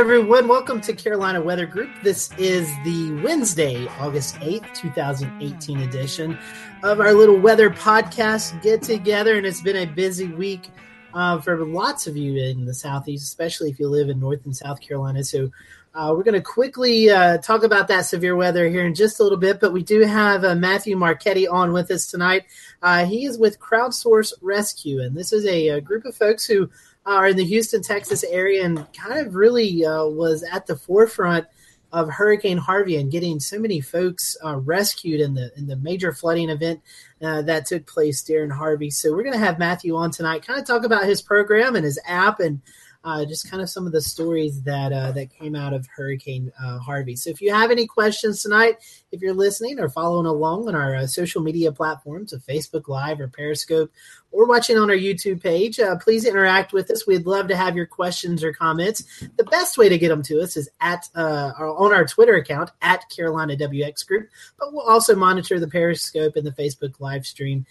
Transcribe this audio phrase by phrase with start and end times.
[0.00, 0.48] everyone.
[0.48, 1.90] Welcome to Carolina Weather Group.
[2.02, 6.38] This is the Wednesday, August 8th, 2018 edition
[6.82, 9.36] of our little weather podcast get together.
[9.36, 10.70] And it's been a busy week
[11.12, 14.56] uh, for lots of you in the Southeast, especially if you live in North and
[14.56, 15.22] South Carolina.
[15.22, 15.50] So
[15.94, 19.22] uh, we're going to quickly uh, talk about that severe weather here in just a
[19.22, 22.46] little bit, but we do have uh, Matthew Marchetti on with us tonight.
[22.80, 26.70] Uh, he is with Crowdsource Rescue, and this is a, a group of folks who
[27.10, 31.46] are in the Houston, Texas area, and kind of really uh, was at the forefront
[31.92, 36.12] of Hurricane Harvey and getting so many folks uh, rescued in the in the major
[36.12, 36.80] flooding event
[37.20, 38.90] uh, that took place during Harvey.
[38.90, 41.84] So we're going to have Matthew on tonight, kind of talk about his program and
[41.84, 42.60] his app and
[43.02, 46.52] uh, just kind of some of the stories that uh, that came out of Hurricane
[46.62, 47.16] uh, Harvey.
[47.16, 48.76] So if you have any questions tonight,
[49.10, 53.18] if you're listening or following along on our uh, social media platforms of Facebook Live
[53.18, 53.90] or Periscope,
[54.32, 57.06] or watching on our YouTube page, uh, please interact with us.
[57.06, 59.02] We'd love to have your questions or comments.
[59.36, 62.70] The best way to get them to us is at uh, on our Twitter account
[62.82, 67.64] at Carolina WX Group, but we'll also monitor the Periscope and the Facebook live stream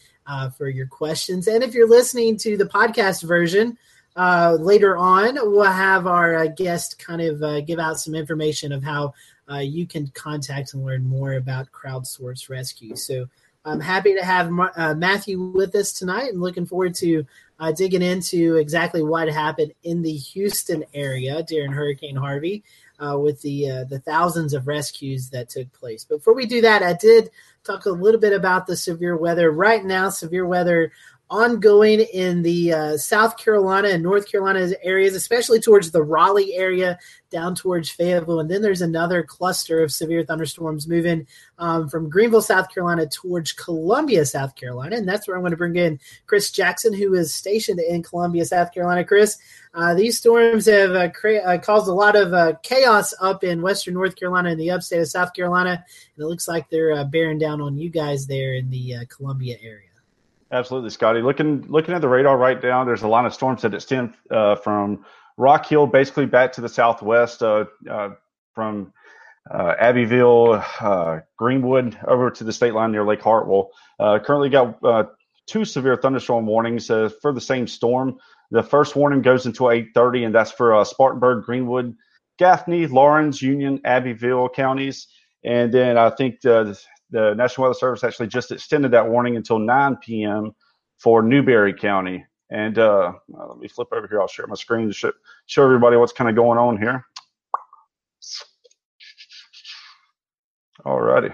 [0.57, 1.47] for your questions.
[1.47, 3.77] And if you're listening to the podcast version,
[4.15, 8.71] uh, later on, we'll have our uh, guest kind of uh, give out some information
[8.71, 9.13] of how
[9.49, 12.95] uh, you can contact and learn more about crowdsource rescue.
[12.95, 13.27] So
[13.65, 17.25] I'm happy to have uh, Matthew with us tonight and looking forward to
[17.59, 22.63] uh, digging into exactly what happened in the Houston area during Hurricane Harvey
[22.99, 26.03] with the the thousands of rescues that took place.
[26.03, 27.29] Before we do that, I did
[27.63, 29.51] talk a little bit about the severe weather.
[29.51, 30.91] Right now, severe weather
[31.29, 36.97] ongoing in the uh, South Carolina and North Carolina areas, especially towards the Raleigh area,
[37.29, 38.39] down towards Fayetteville.
[38.39, 41.27] And then there's another cluster of severe thunderstorms moving
[41.59, 44.95] um, from Greenville, South Carolina, towards Columbia, South Carolina.
[44.95, 48.45] And that's where I'm going to bring in Chris Jackson, who is stationed in Columbia,
[48.45, 49.05] South Carolina.
[49.05, 49.37] Chris,
[49.75, 51.09] uh, these storms have uh,
[51.45, 55.01] uh, caused a lot of uh, chaos up in western North Carolina and the upstate
[55.01, 55.85] of South Carolina.
[56.15, 59.57] And it looks like they're uh, bearing down on you guys there in the Columbia
[59.61, 59.88] area.
[60.51, 61.21] Absolutely, Scotty.
[61.21, 64.55] Looking looking at the radar right now, there's a line of storms that extend uh,
[64.55, 65.05] from
[65.37, 68.09] Rock Hill basically back to the southwest, uh, uh,
[68.55, 68.91] from
[69.51, 73.69] uh, Abbeville, uh, Greenwood over to the state line near Lake Hartwell.
[73.99, 74.79] Uh, currently got
[75.45, 78.17] two severe thunderstorm warnings for the same storm.
[78.49, 81.95] The first warning goes until 8:30, and that's for Spartanburg, Greenwood,
[82.39, 85.07] Gaffney, Laurens, Union, Abbeville counties.
[85.43, 86.79] And then I think the,
[87.11, 90.53] the National Weather Service actually just extended that warning until 9 p.m.
[90.97, 92.25] for Newberry County.
[92.51, 94.21] And uh, let me flip over here.
[94.21, 95.11] I'll share my screen to show,
[95.45, 97.05] show everybody what's kind of going on here.
[100.85, 101.29] All righty.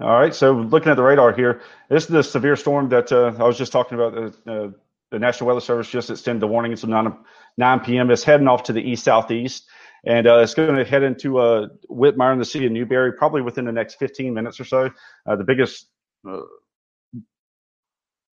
[0.00, 0.34] All right.
[0.34, 3.56] So looking at the radar here, this is the severe storm that uh, I was
[3.56, 4.34] just talking about.
[4.46, 4.70] Uh,
[5.10, 7.14] the National Weather Service just extended the warning until 9,
[7.58, 8.10] 9 p.m.
[8.10, 9.68] It's heading off to the east southeast
[10.04, 13.42] and uh, it's going to head into uh, Whitmire in the city of Newberry probably
[13.42, 14.90] within the next 15 minutes or so.
[15.26, 15.86] Uh, the biggest
[16.28, 16.40] uh,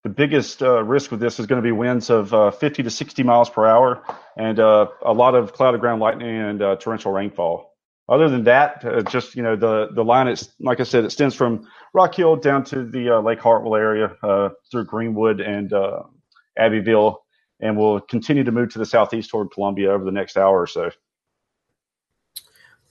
[0.03, 2.89] the biggest uh, risk with this is going to be winds of uh, 50 to
[2.89, 4.03] 60 miles per hour
[4.37, 7.73] and a lot of cloud of ground lightning and torrential rainfall.
[8.09, 11.35] Other than that, just you know the the line is like I said, it extends
[11.35, 14.15] from Rock Hill down to the Lake Hartwell area
[14.71, 15.73] through Greenwood and
[16.57, 17.19] Abbeville,
[17.59, 20.67] and will continue to move to the southeast toward Columbia over the next hour or
[20.67, 20.89] so.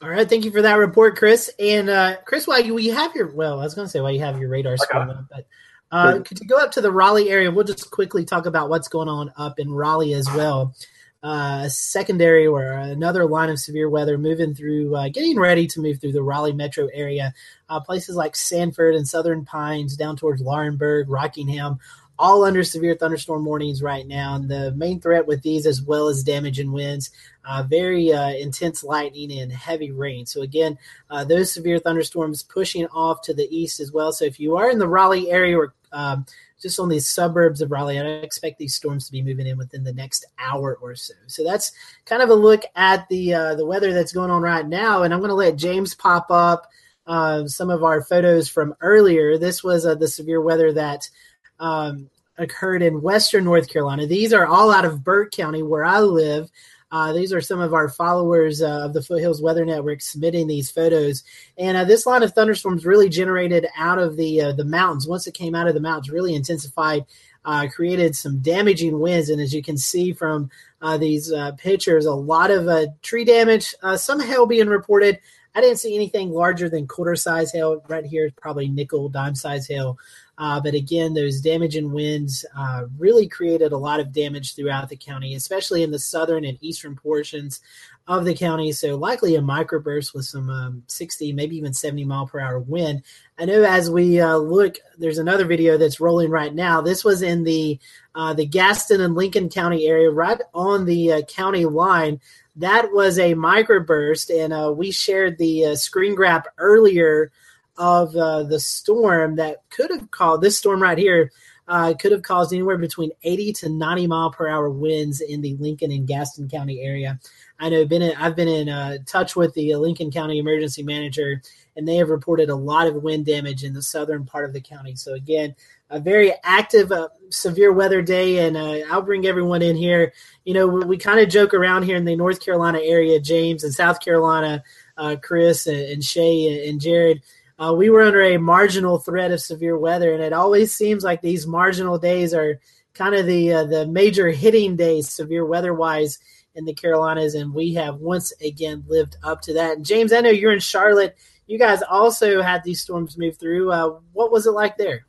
[0.03, 1.51] All right, thank you for that report, Chris.
[1.59, 4.13] And uh, Chris, while you, you have your well, I was going to say while
[4.13, 5.47] you have your radar screen up, but
[5.91, 7.51] uh, could you go up to the Raleigh area?
[7.51, 10.75] We'll just quickly talk about what's going on up in Raleigh as well.
[11.23, 16.01] Uh, secondary or another line of severe weather moving through, uh, getting ready to move
[16.01, 17.33] through the Raleigh metro area.
[17.69, 21.81] Uh, places like Sanford and Southern Pines, down towards Laurinburg, Rockingham,
[22.19, 24.35] all under severe thunderstorm warnings right now.
[24.37, 27.11] And the main threat with these, as well as damage and winds,
[27.45, 30.27] uh, very uh, intense lightning and heavy rain.
[30.27, 30.79] So, again,
[31.11, 34.13] uh, those severe thunderstorms pushing off to the east as well.
[34.13, 36.27] So, if you are in the Raleigh area or um,
[36.61, 39.85] just on these suburbs of Raleigh, I expect these storms to be moving in within
[39.85, 41.15] the next hour or so.
[41.27, 41.73] So that's
[42.07, 45.03] kind of a look at the uh, the weather that's going on right now.
[45.03, 46.71] And I'm going to let James pop up
[47.07, 49.39] uh, some of our photos from earlier.
[49.39, 51.09] This was uh, the severe weather that
[51.59, 54.07] um, occurred in western North Carolina.
[54.07, 56.51] These are all out of Burke County, where I live.
[56.93, 60.71] Uh, these are some of our followers uh, of the Foothills Weather Network submitting these
[60.71, 61.25] photos.
[61.59, 65.09] And uh, this line of thunderstorms really generated out of the uh, the mountains.
[65.09, 67.05] Once it came out of the mountains, really intensified,
[67.45, 69.31] uh, created some damaging winds.
[69.31, 70.49] And as you can see from
[70.81, 72.69] uh, these pictures, a lot of
[73.03, 75.19] tree damage, some hail being reported.
[75.57, 79.67] I didn't see anything larger than quarter size hail right here, probably nickel dime size
[79.67, 79.99] hail.
[80.39, 84.97] Uh, but again, those damaging winds uh, really created a lot of damage throughout the
[84.97, 87.61] county, especially in the southern and eastern portions
[88.07, 88.71] of the county.
[88.73, 93.03] So likely a microburst with some um, 60, maybe even 70 mile per hour wind.
[93.39, 96.81] I know as we uh, look, there's another video that's rolling right now.
[96.81, 97.79] This was in the
[98.15, 102.21] uh, the Gaston and Lincoln County area, right on the uh, county line.
[102.57, 107.31] That was a microburst, and uh, we shared the screen grab earlier
[107.79, 111.31] of uh, the storm that could have caused this storm right here.
[111.69, 115.57] Uh, could have caused anywhere between 80 to 90 mile per hour winds in the
[115.57, 117.19] Lincoln and Gaston County area.
[117.59, 121.43] I know been in, I've been in uh, touch with the Lincoln County emergency manager,
[121.75, 124.61] and they have reported a lot of wind damage in the southern part of the
[124.61, 124.95] county.
[124.95, 125.57] So again,
[125.91, 130.13] a very active, uh, severe weather day, and uh, I'll bring everyone in here.
[130.45, 133.65] You know, we, we kind of joke around here in the North Carolina area, James,
[133.65, 134.63] and South Carolina,
[134.97, 137.23] uh, Chris and, and, Shay and Jared.
[137.59, 141.23] Uh, we were under a marginal threat of severe weather, and it always seems like
[141.23, 142.61] these marginal days are
[142.93, 146.19] kind of the uh, the major hitting days, severe weather wise
[146.55, 149.77] in the Carolinas, and we have once again lived up to that.
[149.77, 151.17] And James, I know you're in Charlotte.
[151.47, 153.73] You guys also had these storms move through.
[153.73, 155.07] Uh, what was it like there?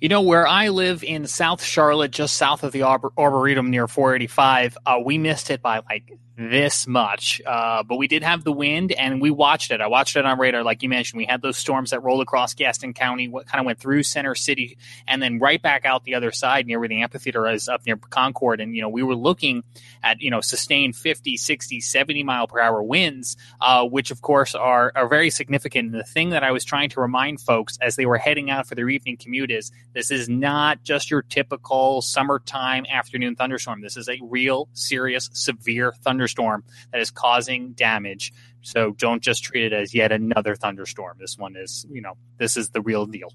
[0.00, 4.78] You know, where I live in South Charlotte, just south of the Arboretum near 485,
[4.86, 6.10] uh, we missed it by like
[6.40, 7.42] this much.
[7.44, 9.82] Uh, but we did have the wind and we watched it.
[9.82, 11.18] I watched it on radar, like you mentioned.
[11.18, 14.34] We had those storms that rolled across Gaston County, what kind of went through Center
[14.34, 17.84] City and then right back out the other side near where the amphitheater is up
[17.84, 18.60] near Concord.
[18.60, 19.64] And, you know, we were looking
[20.02, 24.54] at, you know, sustained 50, 60, 70 mile per hour winds, uh, which of course
[24.54, 25.92] are, are very significant.
[25.92, 28.66] And the thing that I was trying to remind folks as they were heading out
[28.66, 33.82] for their evening commute is this is not just your typical summertime afternoon thunderstorm.
[33.82, 38.32] This is a real, serious, severe thunderstorm thunderstorm that is causing damage.
[38.62, 41.16] So don't just treat it as yet another thunderstorm.
[41.18, 43.32] This one is, you know, this is the real deal.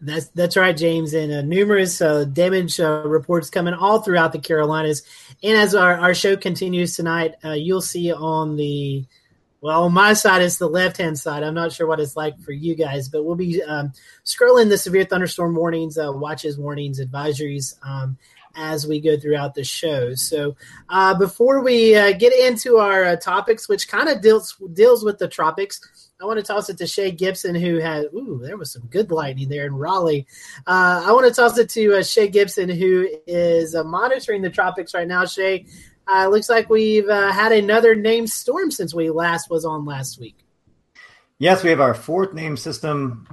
[0.00, 1.14] That's that's right, James.
[1.14, 5.02] And uh, numerous uh, damage uh, reports coming all throughout the Carolinas.
[5.42, 9.06] And as our, our show continues tonight, uh, you'll see on the
[9.62, 11.42] well, on my side is the left hand side.
[11.42, 14.76] I'm not sure what it's like for you guys, but we'll be um, scrolling the
[14.76, 18.18] severe thunderstorm warnings, uh, watches, warnings, advisories um,
[18.56, 20.14] as we go throughout the show.
[20.14, 20.56] So
[20.88, 25.18] uh, before we uh, get into our uh, topics, which kind of deals deals with
[25.18, 25.80] the tropics,
[26.20, 29.10] I want to toss it to Shay Gibson, who had ooh, there was some good
[29.10, 30.26] lightning there in Raleigh.
[30.66, 34.50] Uh, I want to toss it to uh, Shay Gibson, who is uh, monitoring the
[34.50, 35.26] tropics right now.
[35.26, 35.66] Shay,
[36.08, 40.36] looks like we've had another named storm since we last was on last week.
[41.38, 43.26] Yes, we have our fourth name system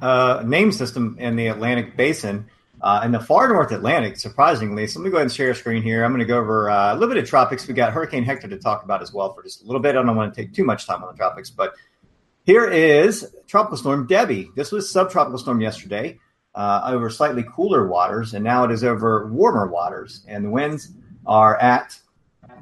[0.44, 2.50] name system in the Atlantic Basin.
[2.84, 5.56] Uh, in the far North Atlantic, surprisingly, so let me go ahead and share a
[5.56, 6.04] screen here.
[6.04, 7.66] I'm going to go over uh, a little bit of tropics.
[7.66, 9.96] We got Hurricane Hector to talk about as well for just a little bit.
[9.96, 11.76] I don't want to take too much time on the tropics, but
[12.44, 14.50] here is Tropical Storm Debbie.
[14.58, 16.20] This was subtropical storm yesterday
[16.56, 20.26] uh, over slightly cooler waters, and now it is over warmer waters.
[20.28, 20.90] And the winds
[21.26, 21.98] are at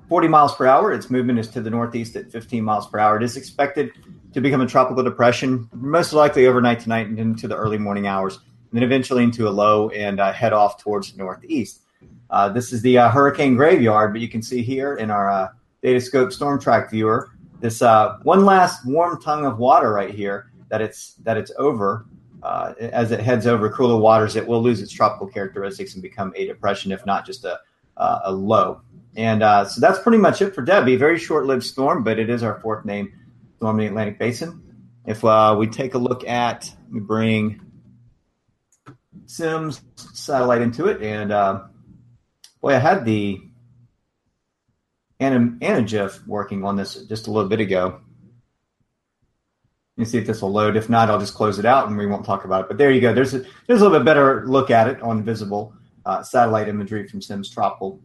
[0.07, 0.93] 40 miles per hour.
[0.93, 3.17] Its movement is to the northeast at 15 miles per hour.
[3.17, 3.89] It is expected
[4.33, 8.37] to become a tropical depression, most likely overnight tonight and into the early morning hours
[8.71, 11.81] then eventually into a low and uh, head off towards the northeast.
[12.29, 15.49] Uh, this is the uh, hurricane graveyard, but you can see here in our uh,
[15.83, 20.81] Datascope Storm Track viewer this uh, one last warm tongue of water right here that
[20.81, 22.05] it's that it's over.
[22.41, 26.33] Uh, as it heads over cooler waters, it will lose its tropical characteristics and become
[26.35, 27.59] a depression, if not just a
[27.97, 28.81] a low.
[29.15, 30.95] And so that's pretty much it for Debbie.
[30.95, 33.13] Very short-lived storm, but it is our fourth name
[33.57, 34.59] storm in the Atlantic Basin.
[35.05, 37.61] If we take a look at, let me bring
[39.31, 39.81] CIMSS
[40.13, 41.63] satellite into it, and uh,
[42.61, 43.41] boy, I had the
[45.21, 48.01] AnaGIF working on this just a little bit ago.
[49.97, 50.75] You see if this will load.
[50.75, 52.67] If not, I'll just close it out and we won't talk about it.
[52.67, 53.13] But there you go.
[53.13, 55.73] There's a there's a little bit better look at it on visible
[56.05, 58.01] uh, satellite imagery from CIMSS Tropical.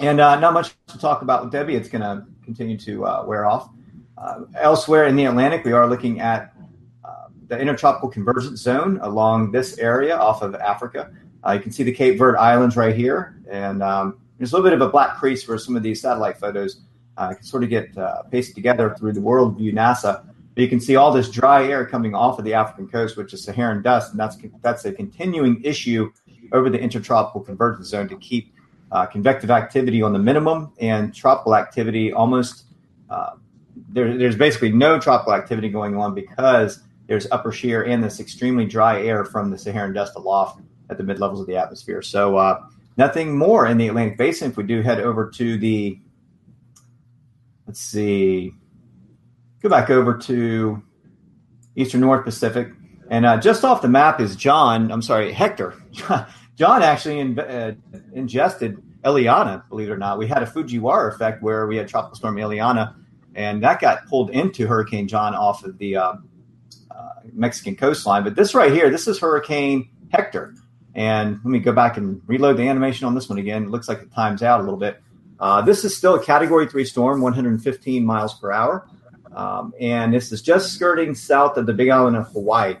[0.00, 1.76] And uh, not much to talk about with Debbie.
[1.76, 3.68] It's going to continue to uh, wear off.
[4.16, 6.51] Uh, elsewhere in the Atlantic, we are looking at
[7.52, 11.10] the intertropical convergence zone along this area off of Africa.
[11.46, 14.70] Uh, you can see the Cape Verde Islands right here, and um, there's a little
[14.70, 16.80] bit of a black crease where some of these satellite photos
[17.18, 20.24] uh, can sort of get uh, pasted together through the Worldview NASA.
[20.54, 23.34] But you can see all this dry air coming off of the African coast, which
[23.34, 26.10] is Saharan dust, and that's that's a continuing issue
[26.52, 28.54] over the intertropical convergence zone to keep
[28.92, 32.64] uh, convective activity on the minimum and tropical activity almost.
[33.10, 33.32] Uh,
[33.90, 36.82] there, there's basically no tropical activity going on because
[37.12, 41.04] there's upper shear and this extremely dry air from the Saharan dust aloft at the
[41.04, 42.00] mid levels of the atmosphere.
[42.00, 42.64] So uh,
[42.96, 44.50] nothing more in the Atlantic Basin.
[44.50, 46.00] If we do head over to the,
[47.66, 48.54] let's see,
[49.62, 50.82] go back over to
[51.76, 52.68] Eastern North Pacific,
[53.10, 54.90] And uh, just off the map is John.
[54.90, 55.74] I'm sorry, Hector.
[56.56, 57.74] John actually in, uh,
[58.14, 59.68] ingested Ileana.
[59.68, 62.94] Believe it or not, we had a Fujiwara effect where we had tropical storm Ileana,
[63.34, 66.14] and that got pulled into Hurricane John off of the uh,
[67.32, 68.24] Mexican coastline.
[68.24, 70.54] But this right here, this is Hurricane Hector.
[70.94, 73.64] And let me go back and reload the animation on this one again.
[73.64, 75.00] It looks like it times out a little bit.
[75.40, 78.88] Uh, this is still a Category Three storm, 115 miles per hour,
[79.34, 82.76] um, and this is just skirting south of the Big Island of Hawaii.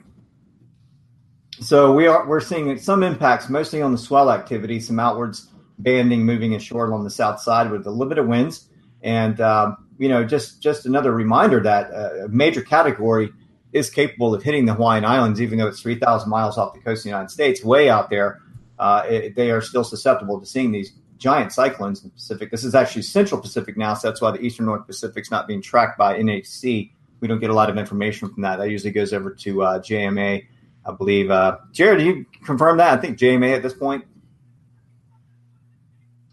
[1.60, 6.24] So we are we're seeing some impacts, mostly on the swell activity, some outwards banding
[6.24, 8.68] moving ashore along the south side with a little bit of winds,
[9.02, 13.32] and um, you know just just another reminder that uh, a major category
[13.72, 16.80] is capable of hitting the Hawaiian Islands, even though it's three thousand miles off the
[16.80, 18.40] coast of the United States, way out there.
[18.78, 22.50] Uh, it, they are still susceptible to seeing these giant cyclones in the Pacific.
[22.50, 25.62] This is actually Central Pacific now, so that's why the Eastern North Pacific's not being
[25.62, 26.90] tracked by NHC.
[27.20, 28.56] We don't get a lot of information from that.
[28.56, 30.44] That usually goes over to uh, JMA
[30.84, 31.30] I believe.
[31.30, 32.98] Uh, Jared, do you confirm that?
[32.98, 34.04] I think JMA at this point.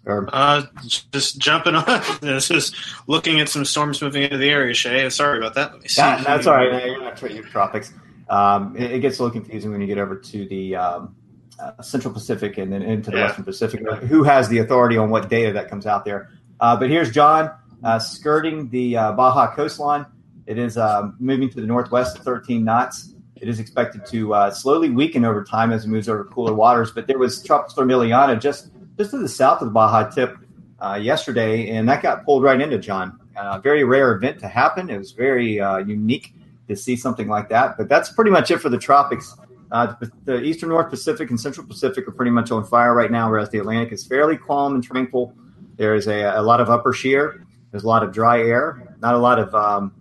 [0.09, 0.63] Or uh,
[1.11, 2.01] just jumping on.
[2.21, 2.73] this is
[3.07, 4.73] looking at some storms moving into the area.
[4.73, 5.73] Shay, sorry about that.
[5.73, 6.01] Let me see.
[6.01, 6.85] That, that's all right.
[6.85, 7.93] You're not you're tropics.
[8.29, 11.15] Um, it, it, gets a little confusing when you get over to the um,
[11.59, 13.25] uh, Central Pacific and then into the yeah.
[13.25, 13.87] Western Pacific.
[14.03, 16.29] Who has the authority on what data that comes out there?
[16.59, 17.51] Uh, but here's John
[17.83, 20.05] uh, skirting the uh, Baja coastline.
[20.45, 23.13] It is um, moving to the northwest at 13 knots.
[23.35, 26.91] It is expected to uh, slowly weaken over time as it moves over cooler waters.
[26.91, 28.69] But there was Tropical Storm Ileana just
[28.99, 30.35] just to the south of the Baja tip
[30.81, 33.17] uh, yesterday, and that got pulled right into John.
[33.37, 34.89] A uh, very rare event to happen.
[34.89, 36.33] It was very uh, unique
[36.67, 37.77] to see something like that.
[37.77, 39.33] But that's pretty much it for the tropics.
[39.71, 43.09] Uh, the, the, eastern North Pacific and Central Pacific are pretty much on fire right
[43.09, 45.33] now, whereas the Atlantic is fairly calm and tranquil.
[45.77, 47.45] There is a, a lot of upper shear.
[47.71, 49.93] There's a lot of dry air, not a lot of um,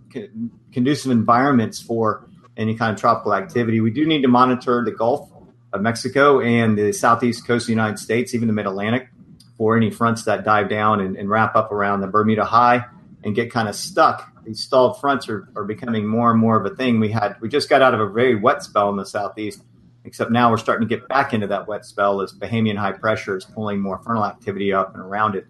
[0.73, 2.27] conducive environments for
[2.57, 3.79] any kind of tropical activity.
[3.79, 5.31] We do need to monitor the Gulf
[5.73, 9.09] of Mexico and the southeast coast of the United States, even the mid Atlantic,
[9.57, 12.85] for any fronts that dive down and, and, wrap up around the Bermuda High
[13.23, 14.31] and get kind of stuck.
[14.45, 16.99] These stalled fronts are, are becoming more and more of a thing.
[16.99, 19.63] We had we just got out of a very wet spell in the southeast,
[20.05, 23.35] except now we're starting to get back into that wet spell as Bahamian high pressure
[23.35, 25.45] is pulling more frontal activity up and around it.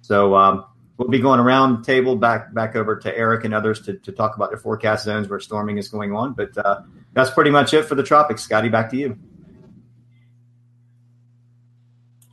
[0.00, 0.64] So um,
[0.96, 4.10] we'll be going around the table back back over to Eric and others to, to
[4.10, 6.32] talk about their forecast zones where storming is going on.
[6.32, 6.80] But uh,
[7.12, 8.42] that's pretty much it for the tropics.
[8.42, 9.18] Scotty, back to you.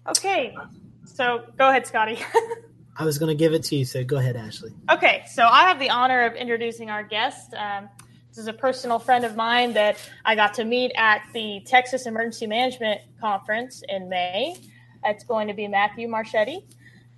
[0.07, 0.55] Okay,
[1.05, 2.19] so go ahead, Scotty.
[2.97, 4.73] I was going to give it to you, so go ahead, Ashley.
[4.89, 7.53] Okay, so I have the honor of introducing our guest.
[7.53, 7.89] Um,
[8.29, 12.05] this is a personal friend of mine that I got to meet at the Texas
[12.05, 14.55] Emergency Management Conference in May.
[15.03, 16.65] It's going to be Matthew Marchetti.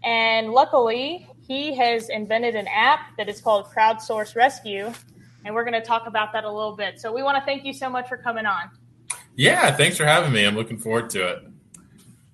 [0.03, 4.91] And luckily, he has invented an app that is called Crowdsource Rescue,
[5.45, 6.99] and we're going to talk about that a little bit.
[6.99, 8.69] So we want to thank you so much for coming on.
[9.35, 10.45] Yeah, thanks for having me.
[10.45, 11.48] I'm looking forward to it.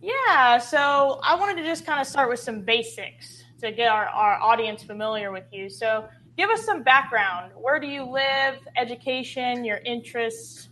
[0.05, 4.05] Yeah, so I wanted to just kind of start with some basics to get our,
[4.05, 5.67] our audience familiar with you.
[5.67, 6.07] So
[6.37, 7.53] give us some background.
[7.55, 8.59] Where do you live?
[8.77, 10.69] Education, your interests?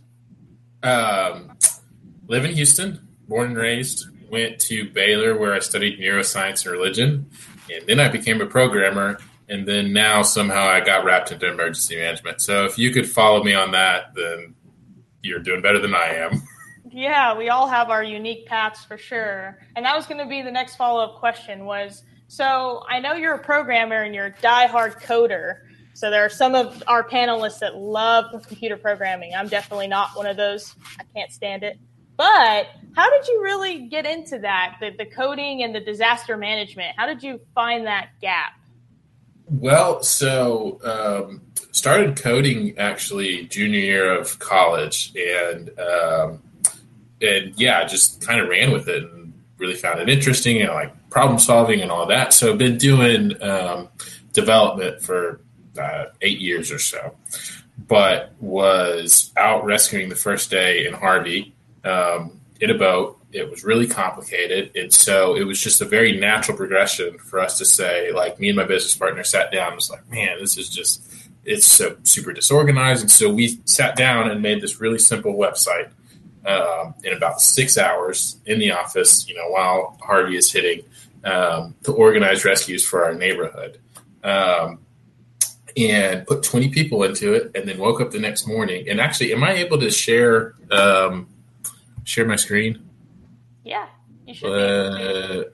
[0.84, 1.56] Um,
[2.28, 4.06] live in Houston, born and raised.
[4.30, 7.28] Went to Baylor where I studied neuroscience and religion
[7.72, 11.96] and then I became a programmer, and then now somehow I got wrapped into emergency
[11.96, 12.40] management.
[12.40, 14.54] So if you could follow me on that, then
[15.22, 16.42] you're doing better than I am.
[16.96, 19.58] Yeah, we all have our unique paths for sure.
[19.74, 23.14] And that was going to be the next follow up question was so I know
[23.14, 25.62] you're a programmer and you're a diehard coder.
[25.94, 29.34] So there are some of our panelists that love computer programming.
[29.34, 30.72] I'm definitely not one of those.
[30.96, 31.80] I can't stand it.
[32.16, 36.94] But how did you really get into that, the, the coding and the disaster management?
[36.96, 38.52] How did you find that gap?
[39.48, 46.42] Well, so um, started coding actually junior year of college, and um,
[47.24, 51.10] and yeah, just kind of ran with it and really found it interesting and like
[51.10, 52.32] problem solving and all that.
[52.32, 53.88] So I've been doing um,
[54.32, 55.40] development for
[55.80, 57.14] uh, eight years or so,
[57.88, 61.54] but was out rescuing the first day in Harvey
[61.84, 63.18] um, in a boat.
[63.32, 64.70] It was really complicated.
[64.76, 68.48] And so it was just a very natural progression for us to say, like, me
[68.48, 71.02] and my business partner sat down and was like, man, this is just,
[71.44, 73.02] it's so super disorganized.
[73.02, 75.90] And so we sat down and made this really simple website
[76.46, 80.82] um, in about six hours in the office, you know, while Harvey is hitting
[81.24, 83.78] um, to organize rescues for our neighborhood.
[84.22, 84.78] Um,
[85.76, 88.88] and put 20 people into it and then woke up the next morning.
[88.88, 91.28] And actually, am I able to share um,
[92.04, 92.88] share my screen?
[93.64, 93.86] Yeah,
[94.26, 94.48] you should.
[94.48, 95.44] Uh,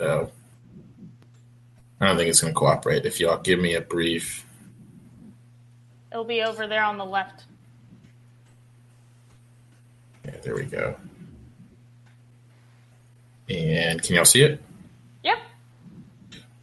[0.00, 0.30] oh,
[2.00, 3.04] I don't think it's going to cooperate.
[3.04, 4.46] If y'all give me a brief,
[6.10, 7.44] it'll be over there on the left.
[10.42, 10.96] There we go.
[13.48, 14.60] And can y'all see it?
[15.22, 15.38] Yep.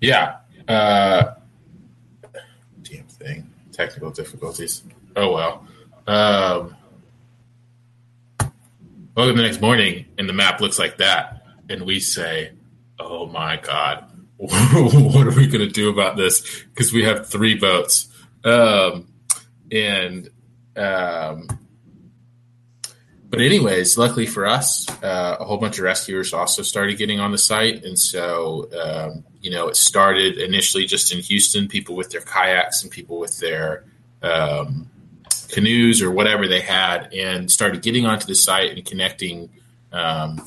[0.01, 0.38] Yeah.
[0.68, 1.36] Uh,
[2.82, 3.50] damn thing.
[3.72, 4.84] Technical difficulties.
[5.15, 5.68] Oh well.
[6.06, 6.75] Um,
[9.15, 12.51] welcome the next morning, and the map looks like that, and we say,
[13.00, 14.06] "Oh my god,
[14.38, 18.10] what are we going to do about this?" Because we have three boats,
[18.44, 19.08] um,
[19.72, 20.30] and
[20.75, 21.48] um,
[23.34, 27.32] but anyways, luckily for us, uh, a whole bunch of rescuers also started getting on
[27.32, 32.12] the site, and so um, you know it started initially just in Houston, people with
[32.12, 33.86] their kayaks and people with their
[34.22, 34.88] um,
[35.50, 39.50] canoes or whatever they had, and started getting onto the site and connecting
[39.92, 40.40] um,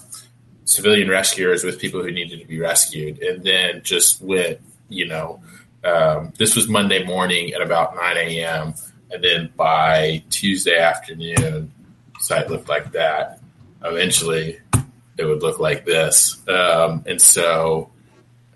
[0.65, 5.41] civilian rescuers with people who needed to be rescued, and then just went, you know,
[5.83, 8.75] um, this was Monday morning at about nine a.m.
[9.11, 11.73] And then by Tuesday afternoon,
[12.19, 13.41] site looked like that.
[13.85, 14.59] Eventually,
[15.19, 16.37] it would look like this.
[16.49, 17.91] Um, and so,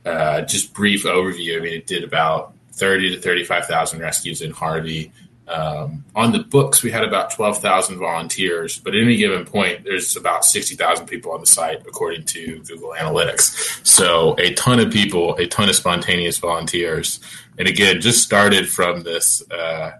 [0.04, 1.58] uh, just brief overview.
[1.58, 5.12] I mean, it did about thirty to thirty-five thousand rescues in Harvey.
[5.46, 9.84] Um, on the books, we had about twelve thousand volunteers, but at any given point,
[9.84, 13.84] there's about sixty thousand people on the site, according to Google Analytics.
[13.86, 17.20] So, a ton of people, a ton of spontaneous volunteers,
[17.58, 19.42] and again, just started from this.
[19.50, 19.92] Uh,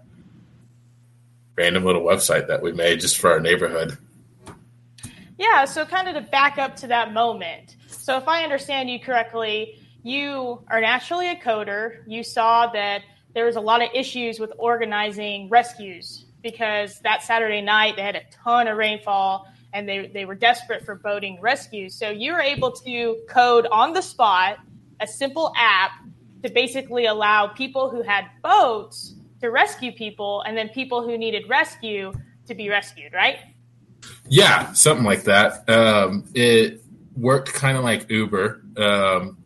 [1.61, 3.95] random little website that we made just for our neighborhood.
[5.37, 7.75] Yeah, so kind of to back up to that moment.
[7.87, 11.97] So if I understand you correctly, you are naturally a coder.
[12.07, 13.03] You saw that
[13.33, 18.15] there was a lot of issues with organizing rescues because that Saturday night they had
[18.15, 21.93] a ton of rainfall and they, they were desperate for boating rescues.
[21.95, 24.57] So you were able to code on the spot
[24.99, 25.91] a simple app
[26.43, 31.49] to basically allow people who had boats to rescue people and then people who needed
[31.49, 32.13] rescue
[32.47, 33.37] to be rescued, right?
[34.27, 35.69] Yeah, something like that.
[35.69, 36.83] Um, it
[37.15, 38.63] worked kind of like Uber.
[38.77, 39.37] Um,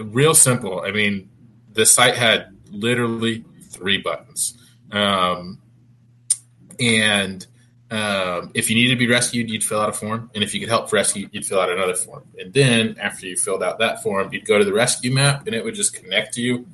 [0.00, 0.80] real simple.
[0.80, 1.28] I mean,
[1.72, 4.58] the site had literally three buttons,
[4.90, 5.60] um,
[6.80, 7.46] and
[7.90, 10.60] um, if you needed to be rescued, you'd fill out a form, and if you
[10.60, 12.24] could help rescue, you'd fill out another form.
[12.38, 15.54] And then after you filled out that form, you'd go to the rescue map, and
[15.54, 16.66] it would just connect you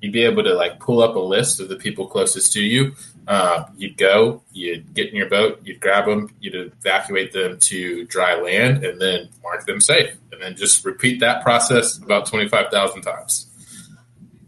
[0.00, 2.94] you'd be able to like pull up a list of the people closest to you.
[3.26, 8.04] Uh, you'd go, you'd get in your boat, you'd grab them, you'd evacuate them to
[8.06, 12.48] dry land, and then mark them safe, and then just repeat that process about twenty
[12.48, 13.46] five thousand times.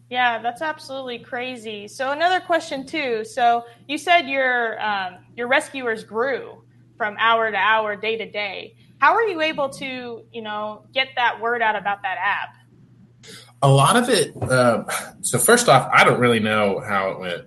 [0.08, 1.86] Yeah, that's absolutely crazy.
[1.86, 3.24] So another question too.
[3.24, 6.62] So you said your um, your rescuers grew
[6.96, 8.74] from hour to hour, day to day.
[8.98, 12.56] How are you able to, you know, get that word out about that app?
[13.62, 14.36] A lot of it.
[14.40, 14.84] Uh,
[15.20, 17.44] so first off, I don't really know how it went.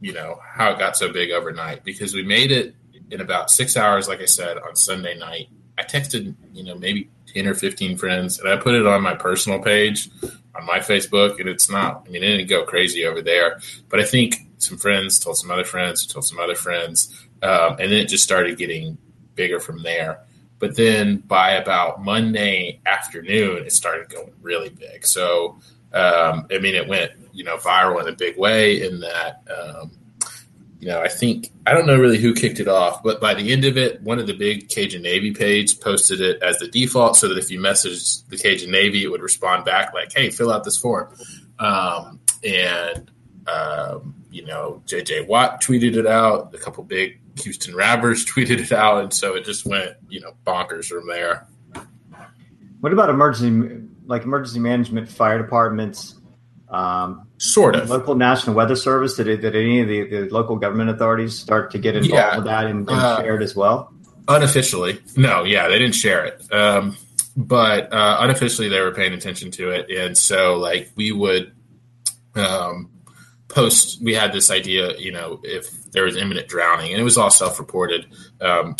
[0.00, 2.74] You know how it got so big overnight because we made it
[3.10, 4.08] in about six hours.
[4.08, 5.48] Like I said on Sunday night,
[5.78, 9.14] I texted you know maybe ten or fifteen friends, and I put it on my
[9.14, 10.10] personal page
[10.54, 12.04] on my Facebook, and it's not.
[12.06, 15.50] I mean, it didn't go crazy over there, but I think some friends told some
[15.50, 18.98] other friends, told some other friends, um, and then it just started getting
[19.34, 20.20] bigger from there.
[20.62, 25.04] But then by about Monday afternoon, it started going really big.
[25.04, 25.58] So,
[25.92, 29.90] um, I mean, it went, you know, viral in a big way in that, um,
[30.78, 33.50] you know, I think, I don't know really who kicked it off, but by the
[33.50, 37.16] end of it, one of the big Cajun Navy page posted it as the default
[37.16, 40.52] so that if you messaged the Cajun Navy, it would respond back like, hey, fill
[40.52, 41.12] out this form.
[41.58, 43.10] Um, and,
[43.48, 46.54] um, you know, JJ Watt tweeted it out.
[46.54, 50.34] A couple big Houston Rabbers tweeted it out, and so it just went, you know,
[50.46, 51.46] bonkers from there.
[52.80, 56.16] What about emergency, like emergency management, fire departments?
[56.68, 59.14] Um, sort of local national weather service.
[59.16, 62.36] Did, it, did any of the, the local government authorities start to get involved yeah.
[62.36, 63.92] with that and, and uh, share it as well?
[64.26, 65.44] Unofficially, no.
[65.44, 66.96] Yeah, they didn't share it, um,
[67.36, 71.52] but uh, unofficially they were paying attention to it, and so like we would.
[72.34, 72.88] Um,
[73.52, 77.16] post we had this idea you know if there was imminent drowning and it was
[77.16, 78.06] all self-reported.
[78.40, 78.76] Um,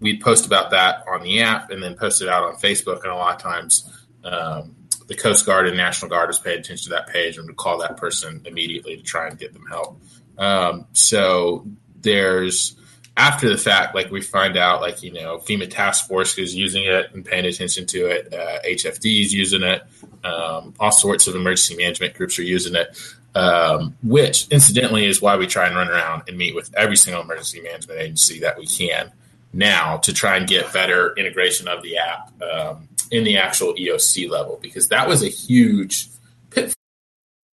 [0.00, 3.12] we'd post about that on the app and then post it out on facebook and
[3.12, 3.90] a lot of times
[4.24, 4.76] um,
[5.10, 7.78] the coast guard and national guard was paying attention to that page and would call
[7.78, 10.00] that person immediately to try and get them help.
[10.38, 11.66] Um, so
[12.00, 12.76] there's
[13.16, 16.84] after the fact like we find out like you know fema task force is using
[16.84, 19.82] it and paying attention to it uh, hfd is using it
[20.24, 22.96] um, all sorts of emergency management groups are using it
[23.34, 27.22] um, which incidentally is why we try and run around and meet with every single
[27.22, 29.12] emergency management agency that we can
[29.52, 34.28] now to try and get better integration of the app um, in the actual EOC
[34.30, 36.08] level because that was a huge
[36.50, 36.74] pitfall.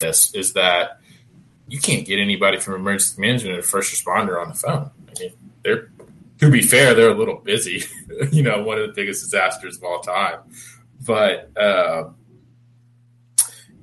[0.01, 1.01] This is that
[1.69, 4.91] you can't get anybody from emergency management or first responder on the phone.
[5.09, 5.33] I mean,
[5.63, 5.89] they're
[6.41, 7.85] to be fair, they're a little busy.
[8.33, 10.41] you know, one of the biggest disasters of all time.
[11.07, 12.11] But uh,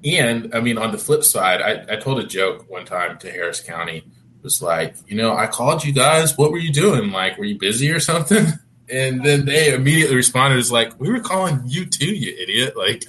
[0.04, 3.32] and I mean, on the flip side, I, I told a joke one time to
[3.32, 3.98] Harris County.
[3.98, 6.38] It was like, you know, I called you guys.
[6.38, 7.12] What were you doing?
[7.12, 8.46] Like, were you busy or something?
[8.92, 13.06] And then they immediately responded, "Is like, we were calling you too, you idiot." Like,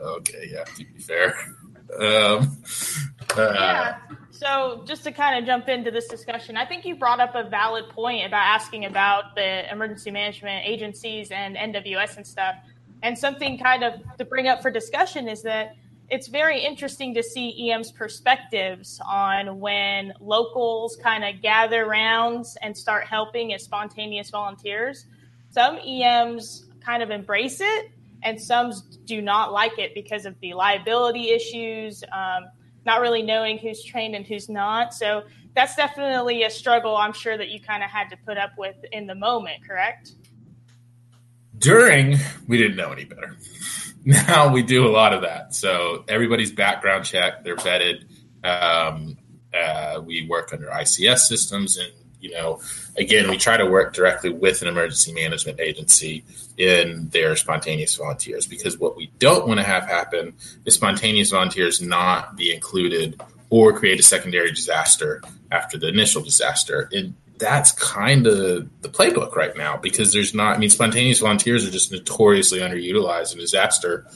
[0.00, 1.38] okay, yeah, to be fair.
[2.00, 2.58] Um,
[3.36, 3.98] uh, yeah.
[4.30, 7.48] So, just to kind of jump into this discussion, I think you brought up a
[7.48, 12.56] valid point about asking about the emergency management agencies and NWS and stuff.
[13.02, 15.76] And something kind of to bring up for discussion is that
[16.10, 22.76] it's very interesting to see EM's perspectives on when locals kind of gather rounds and
[22.76, 25.06] start helping as spontaneous volunteers.
[25.50, 27.90] Some EMs kind of embrace it,
[28.24, 28.72] and some
[29.04, 32.46] do not like it because of the liability issues, um,
[32.84, 34.92] not really knowing who's trained and who's not.
[34.92, 35.22] So
[35.54, 38.76] that's definitely a struggle I'm sure that you kind of had to put up with
[38.90, 40.12] in the moment, correct?
[41.58, 42.18] During,
[42.48, 43.36] we didn't know any better.
[44.10, 45.54] Now we do a lot of that.
[45.54, 48.04] So everybody's background check, they're vetted.
[48.42, 49.16] Um,
[49.54, 52.60] uh, we work under ICS systems and you know,
[52.98, 56.22] again, we try to work directly with an emergency management agency
[56.58, 60.34] in their spontaneous volunteers because what we don't want to have happen
[60.66, 63.18] is spontaneous volunteers not be included
[63.48, 66.90] or create a secondary disaster after the initial disaster.
[66.92, 68.36] And that's kind of
[68.82, 73.32] the playbook right now because there's not, I mean, spontaneous volunteers are just notoriously underutilized
[73.32, 74.06] in disaster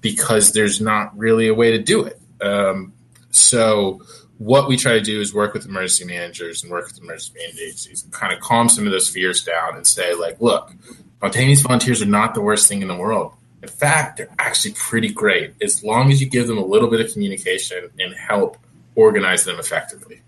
[0.00, 2.20] because there's not really a way to do it.
[2.40, 2.92] Um,
[3.30, 4.02] so,
[4.36, 7.60] what we try to do is work with emergency managers and work with emergency management
[7.60, 10.72] agencies and kind of calm some of those fears down and say, like, look,
[11.16, 13.32] spontaneous volunteers are not the worst thing in the world.
[13.62, 17.00] In fact, they're actually pretty great as long as you give them a little bit
[17.00, 18.56] of communication and help
[18.94, 20.22] organize them effectively.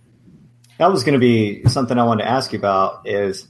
[0.81, 3.07] That was going to be something I wanted to ask you about.
[3.07, 3.47] Is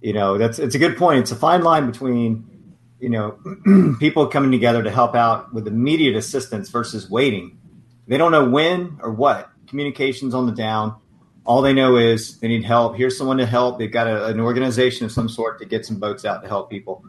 [0.00, 1.20] you know that's it's a good point.
[1.20, 2.44] It's a fine line between
[2.98, 3.38] you know
[4.00, 7.56] people coming together to help out with immediate assistance versus waiting.
[8.08, 10.96] They don't know when or what communications on the down.
[11.44, 12.96] All they know is they need help.
[12.96, 13.78] Here's someone to help.
[13.78, 16.68] They've got a, an organization of some sort to get some boats out to help
[16.68, 17.04] people.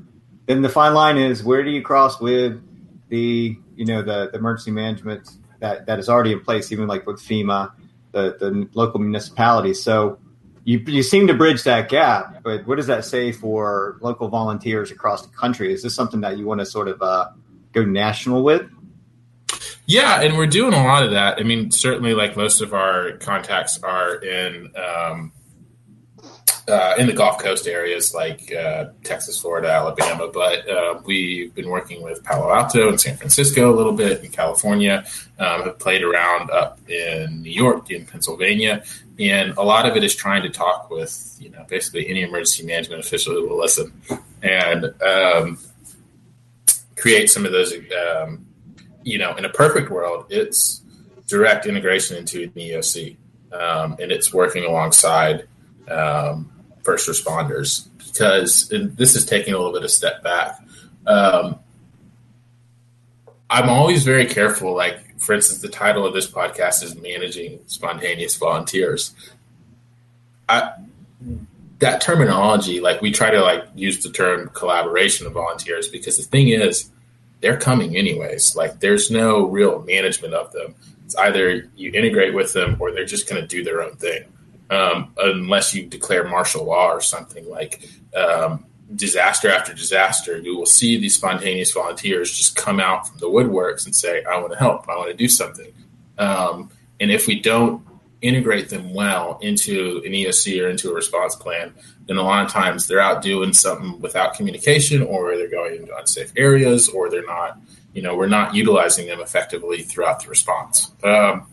[0.46, 2.62] Then the fine line is where do you cross with
[3.10, 5.32] the you know the, the emergency management
[5.62, 7.72] that, that is already in place, even like with FEMA,
[8.14, 9.84] the, the local municipalities.
[9.84, 10.20] So
[10.64, 14.92] you, you seem to bridge that gap, but what does that say for local volunteers
[14.92, 15.74] across the country?
[15.74, 17.32] Is this something that you want to sort of uh,
[17.74, 18.70] go national with?
[19.86, 21.40] Yeah, and we're doing a lot of that.
[21.40, 25.34] I mean, certainly, like most of our contacts are in um,
[26.68, 30.30] uh, in the Gulf Coast areas, like uh, Texas, Florida, Alabama.
[30.34, 34.32] But uh, we've been working with Palo Alto and San Francisco a little bit in
[34.32, 35.04] California.
[35.40, 38.84] Um, have played around up in New York, in Pennsylvania,
[39.20, 42.66] and a lot of it is trying to talk with you know basically any emergency
[42.66, 43.92] management official who will listen
[44.42, 45.58] and um,
[46.96, 47.74] create some of those.
[47.74, 48.46] Um,
[49.06, 50.82] you know, in a perfect world, it's
[51.28, 53.18] direct integration into an EOC,
[53.52, 55.46] um, and it's working alongside
[55.90, 56.53] um,
[56.84, 60.60] first responders because this is taking a little bit of step back.
[61.08, 61.60] Um,
[63.50, 64.76] I'm always very careful.
[64.76, 69.14] Like, for instance, the title of this podcast is "Managing Spontaneous Volunteers."
[70.50, 70.74] I,
[71.80, 76.24] that terminology, like we try to like use the term collaboration of volunteers because the
[76.24, 76.90] thing is
[77.42, 78.56] they're coming anyways.
[78.56, 80.76] Like there's no real management of them.
[81.06, 84.24] It's either you integrate with them or they're just going to do their own thing.
[84.74, 90.66] Um, unless you declare martial law or something like um, disaster after disaster, you will
[90.66, 94.58] see these spontaneous volunteers just come out from the woodworks and say, I want to
[94.58, 95.72] help, I want to do something.
[96.18, 97.86] Um, and if we don't
[98.22, 101.74] integrate them well into an EOC or into a response plan,
[102.08, 105.96] then a lot of times they're out doing something without communication or they're going into
[105.96, 107.60] unsafe areas or they're not,
[107.94, 110.90] you know, we're not utilizing them effectively throughout the response.
[111.04, 111.48] Um,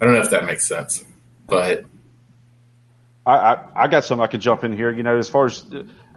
[0.00, 1.04] I don't know if that makes sense,
[1.46, 1.84] but.
[3.26, 4.92] I, I, I, got some I could jump in here.
[4.92, 5.64] You know, as far as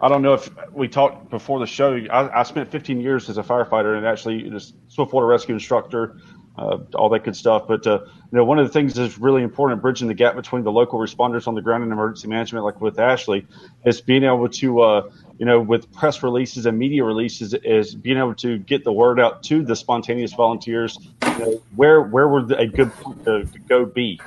[0.00, 1.96] I don't know if we talked before the show.
[2.10, 6.16] I, I spent 15 years as a firefighter and actually a swiftwater rescue instructor
[6.58, 7.66] uh, all that good stuff.
[7.68, 10.64] But uh, you know, one of the things that's really important, bridging the gap between
[10.64, 13.46] the local responders on the ground and emergency management, like with Ashley,
[13.84, 18.18] is being able to, uh, you know, with press releases and media releases, is being
[18.18, 20.98] able to get the word out to the spontaneous volunteers.
[21.22, 22.90] You know, where where would a good
[23.24, 24.20] to, to go be?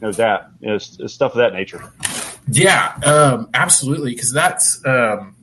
[0.00, 1.82] You know, that you know, stuff of that nature.
[2.48, 4.84] Yeah, um, absolutely, because that's.
[4.84, 5.36] Um,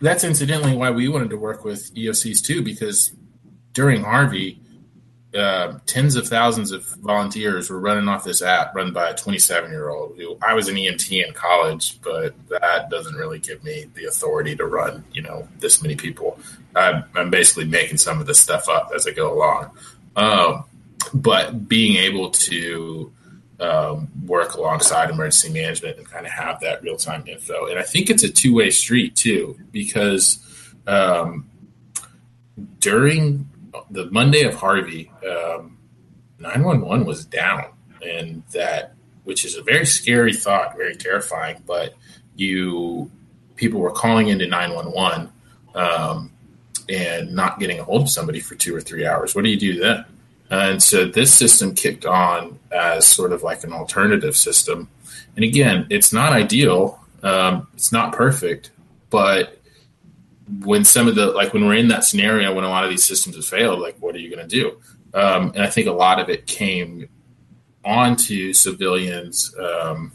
[0.00, 3.12] that's incidentally why we wanted to work with EOCs too, because
[3.74, 4.58] during Harvey,
[5.34, 9.70] uh, tens of thousands of volunteers were running off this app run by a 27
[9.70, 13.86] year old who I was an EMT in college, but that doesn't really give me
[13.94, 16.40] the authority to run, you know, this many people.
[16.74, 19.70] I'm, I'm basically making some of this stuff up as I go along.
[20.16, 20.64] Um,
[21.14, 23.12] but being able to
[23.60, 27.66] um, work alongside emergency management and kind of have that real time info.
[27.66, 30.38] And I think it's a two way street too, because
[30.86, 31.48] um,
[32.78, 33.48] during
[33.90, 35.76] the Monday of Harvey, um,
[36.38, 37.66] 911 was down,
[38.04, 38.94] and that,
[39.24, 41.62] which is a very scary thought, very terrifying.
[41.66, 41.94] But
[42.34, 43.10] you,
[43.56, 45.30] people were calling into 911
[45.74, 46.32] um,
[46.88, 49.34] and not getting a hold of somebody for two or three hours.
[49.34, 50.06] What do you do then?
[50.50, 54.88] And so this system kicked on as sort of like an alternative system.
[55.36, 58.70] And again, it's not ideal, um, it's not perfect,
[59.10, 59.58] but
[60.64, 63.04] when some of the like when we're in that scenario when a lot of these
[63.04, 64.80] systems have failed like what are you going to do?
[65.14, 67.08] Um, and i think a lot of it came
[67.84, 70.12] onto civilians um,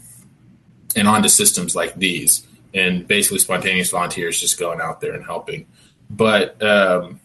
[0.94, 5.66] and onto systems like these and basically spontaneous volunteers just going out there and helping.
[6.10, 7.20] But um,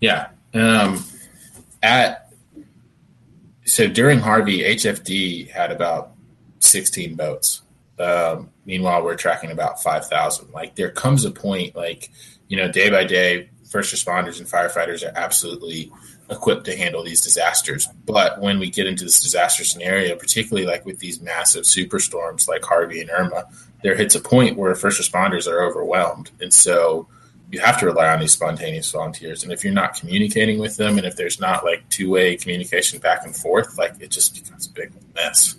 [0.00, 0.28] yeah
[0.60, 1.04] um,
[1.82, 2.30] at
[3.64, 6.12] so during harvey hfd had about
[6.60, 7.62] 16 boats
[7.98, 10.52] um, meanwhile, we're tracking about 5,000.
[10.52, 12.10] Like there comes a point, like,
[12.48, 15.90] you know, day by day, first responders and firefighters are absolutely
[16.30, 17.88] equipped to handle these disasters.
[18.06, 22.64] But when we get into this disaster scenario, particularly like with these massive superstorms like
[22.64, 23.46] Harvey and Irma,
[23.82, 26.30] there hits a point where first responders are overwhelmed.
[26.40, 27.08] And so
[27.50, 29.42] you have to rely on these spontaneous volunteers.
[29.42, 32.98] And if you're not communicating with them and if there's not like two way communication
[32.98, 35.56] back and forth, like it just becomes a big mess.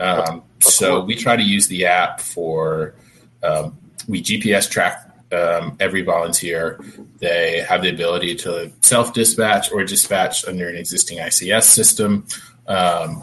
[0.00, 2.94] Um, so we try to use the app for
[3.42, 6.80] um, we GPS track um, every volunteer.
[7.18, 12.26] They have the ability to self dispatch or dispatch under an existing ICS system.
[12.66, 13.22] Um,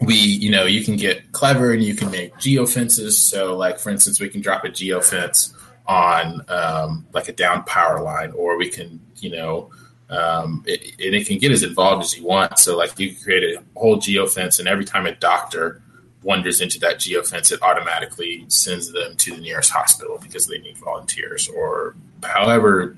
[0.00, 3.12] we, you know, you can get clever and you can make geofences.
[3.12, 5.54] So, like for instance, we can drop a geofence
[5.88, 9.70] on um, like a down power line, or we can, you know,
[10.10, 12.58] um, it, and it can get as involved as you want.
[12.58, 15.82] So, like, you create a whole geofence, and every time a doctor
[16.22, 20.76] wanders into that geofence, it automatically sends them to the nearest hospital because they need
[20.78, 22.96] volunteers, or however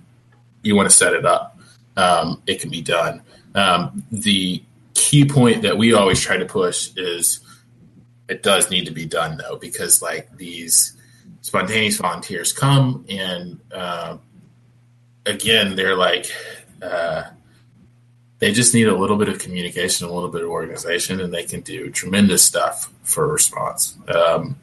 [0.63, 1.59] you want to set it up,
[1.97, 3.23] um, it can be done.
[3.55, 4.63] Um, the
[4.95, 7.41] key point that we always try to push is
[8.29, 10.97] it does need to be done though, because like these
[11.43, 14.17] spontaneous volunteers come and uh,
[15.27, 16.31] again, they're like
[16.83, 17.25] uh,
[18.39, 21.45] they just need a little bit of communication, a little bit of organization, and they
[21.45, 23.97] can do tremendous stuff for response.
[24.09, 24.57] Um,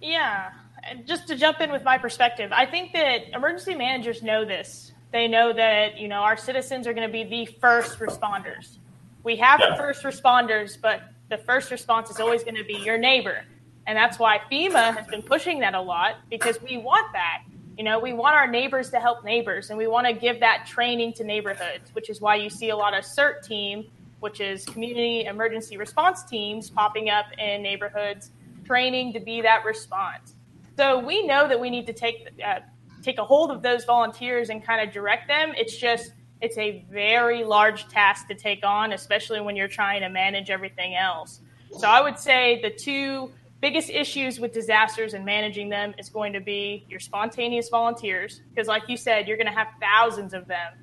[0.00, 4.44] yeah, and just to jump in with my perspective, I think that emergency managers know
[4.44, 4.92] this.
[5.12, 8.78] They know that you know our citizens are going to be the first responders.
[9.24, 9.76] We have yeah.
[9.76, 13.44] first responders, but the first response is always going to be your neighbor,
[13.86, 17.42] and that's why FEMA has been pushing that a lot because we want that.
[17.76, 20.66] You know, we want our neighbors to help neighbors, and we want to give that
[20.66, 23.86] training to neighborhoods, which is why you see a lot of CERT team,
[24.20, 28.30] which is community emergency response teams, popping up in neighborhoods,
[28.64, 30.34] training to be that response.
[30.76, 32.60] So we know that we need to take uh,
[33.02, 35.52] take a hold of those volunteers and kind of direct them.
[35.56, 40.08] It's just it's a very large task to take on, especially when you're trying to
[40.08, 41.40] manage everything else.
[41.78, 43.32] So I would say the two
[43.62, 48.66] biggest issues with disasters and managing them is going to be your spontaneous volunteers because
[48.66, 50.74] like you said you're going to have thousands of them.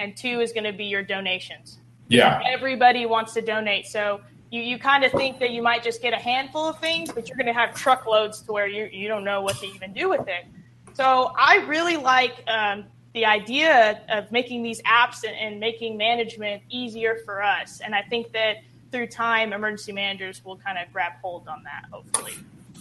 [0.00, 1.78] And two is going to be your donations.
[2.08, 2.42] Yeah.
[2.44, 3.86] Everybody wants to donate.
[3.86, 7.12] So you, you kind of think that you might just get a handful of things
[7.12, 9.92] but you're going to have truckloads to where you, you don't know what to even
[9.92, 10.46] do with it.
[10.94, 16.62] So i really like um, the idea of making these apps and, and making management
[16.70, 17.80] easier for us.
[17.80, 18.56] And i think that
[18.92, 22.34] through time, emergency managers will kind of grab hold on that, hopefully.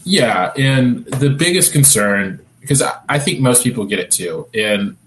[0.04, 4.98] Yeah, and the biggest concern, because I, think most people get it too, and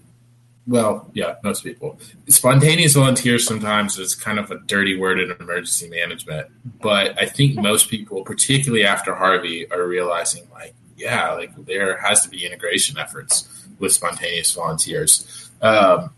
[0.67, 1.99] well, yeah, most people.
[2.27, 6.47] Spontaneous volunteers sometimes is kind of a dirty word in emergency management,
[6.81, 12.23] but I think most people, particularly after Harvey, are realizing like, yeah, like there has
[12.23, 13.47] to be integration efforts
[13.79, 16.11] with spontaneous volunteers, um,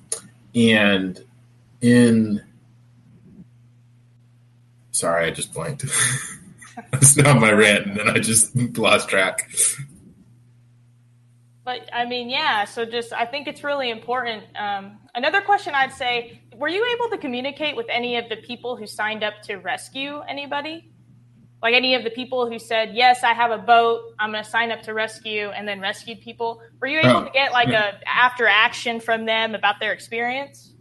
[0.54, 1.20] and
[1.82, 2.42] in
[4.98, 5.86] Sorry, I just blanked.
[6.92, 9.52] That's not my rant, and then I just lost track.
[11.64, 12.66] But I mean, yeah.
[12.66, 14.44] So just, I think it's really important.
[14.56, 18.76] Um, another question I'd say: Were you able to communicate with any of the people
[18.76, 20.92] who signed up to rescue anybody?
[21.62, 24.02] Like any of the people who said, "Yes, I have a boat.
[24.18, 26.62] I'm going to sign up to rescue," and then rescued people.
[26.82, 27.98] Were you able oh, to get like yeah.
[28.04, 30.74] a after action from them about their experience?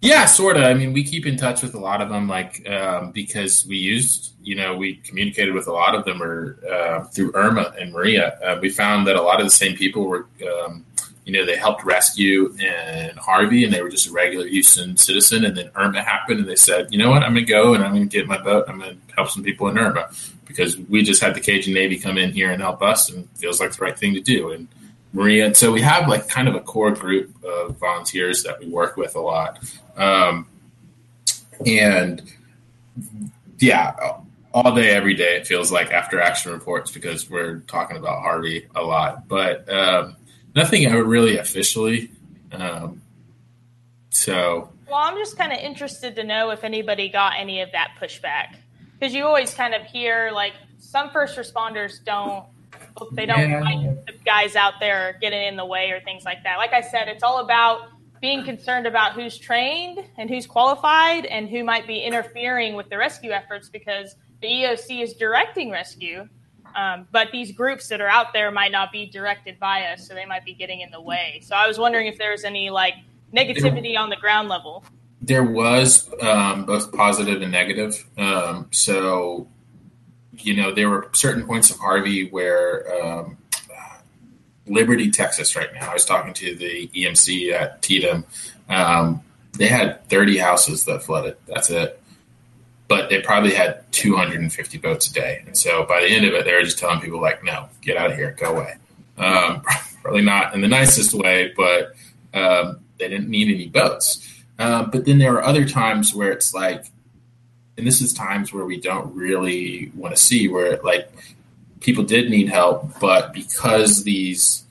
[0.00, 0.62] Yeah, sort of.
[0.62, 3.76] I mean, we keep in touch with a lot of them, like um, because we
[3.76, 7.92] used, you know, we communicated with a lot of them or uh, through Irma and
[7.92, 8.38] Maria.
[8.38, 10.26] Uh, we found that a lot of the same people were,
[10.62, 10.84] um,
[11.24, 15.44] you know, they helped rescue in Harvey, and they were just a regular Houston citizen.
[15.44, 17.82] And then Irma happened, and they said, you know what, I'm going to go and
[17.82, 18.66] I'm going to get my boat.
[18.68, 20.10] I'm going to help some people in Irma
[20.46, 23.60] because we just had the Cajun Navy come in here and help us, and feels
[23.60, 24.52] like the right thing to do.
[24.52, 24.68] And
[25.12, 25.46] Maria.
[25.46, 28.96] And so we have like kind of a core group of volunteers that we work
[28.96, 29.58] with a lot.
[29.96, 30.46] Um,
[31.66, 32.22] and
[33.58, 33.94] yeah,
[34.52, 38.66] all day, every day, it feels like after action reports because we're talking about Harvey
[38.74, 40.16] a lot, but um,
[40.54, 42.10] nothing really officially.
[42.52, 43.02] Um,
[44.10, 47.90] so, well, I'm just kind of interested to know if anybody got any of that
[48.00, 48.56] pushback
[48.98, 52.44] because you always kind of hear like some first responders don't
[53.12, 53.60] they don't yeah.
[53.60, 56.56] like the guys out there getting in the way or things like that.
[56.58, 57.88] Like I said, it's all about
[58.20, 62.98] being concerned about who's trained and who's qualified and who might be interfering with the
[62.98, 66.28] rescue efforts because the EOC is directing rescue.
[66.76, 70.14] Um, but these groups that are out there might not be directed by us, so
[70.14, 71.40] they might be getting in the way.
[71.42, 72.94] So I was wondering if there was any like
[73.34, 74.84] negativity on the ground level.
[75.20, 78.06] There was um, both positive and negative.
[78.16, 79.48] Um, so
[80.44, 83.38] you know, there were certain points of Harvey where um,
[84.68, 85.90] Liberty, Texas, right now.
[85.90, 88.24] I was talking to the EMC at Teton.
[88.68, 89.22] Um,
[89.52, 91.36] they had 30 houses that flooded.
[91.46, 92.00] That's it.
[92.86, 95.42] But they probably had 250 boats a day.
[95.46, 97.96] And so by the end of it, they were just telling people, like, no, get
[97.96, 98.76] out of here, go away.
[99.18, 99.62] Um,
[100.02, 101.94] probably not in the nicest way, but
[102.32, 104.42] um, they didn't need any boats.
[104.58, 106.86] Uh, but then there are other times where it's like,
[107.78, 111.10] and this is times where we don't really want to see where like
[111.80, 114.64] people did need help, but because these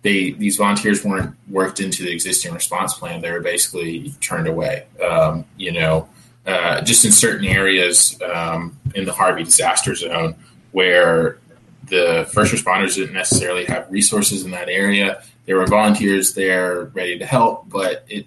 [0.00, 4.86] they these volunteers weren't worked into the existing response plan, they were basically turned away.
[5.00, 6.08] Um, you know,
[6.46, 10.34] uh, just in certain areas um, in the Harvey disaster zone
[10.72, 11.38] where
[11.84, 15.22] the first responders didn't necessarily have resources in that area.
[15.44, 18.26] There were volunteers there ready to help, but it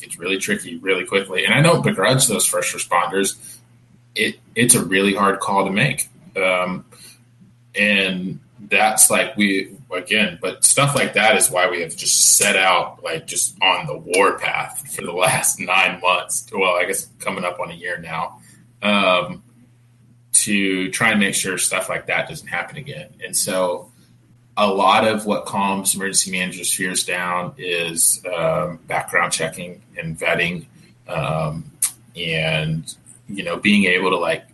[0.00, 1.44] gets really tricky really quickly.
[1.44, 3.58] And I don't begrudge those first responders.
[4.14, 6.84] It it's a really hard call to make, um,
[7.74, 10.38] and that's like we again.
[10.40, 13.96] But stuff like that is why we have just set out like just on the
[13.96, 16.48] war path for the last nine months.
[16.52, 18.40] Well, I guess coming up on a year now.
[18.82, 19.42] Um,
[20.34, 23.08] to try and make sure stuff like that doesn't happen again.
[23.24, 23.92] And so
[24.56, 30.66] a lot of what calms emergency managers' fears down is um, background checking and vetting,
[31.08, 31.70] um,
[32.16, 32.94] and
[33.28, 34.44] you know being able to like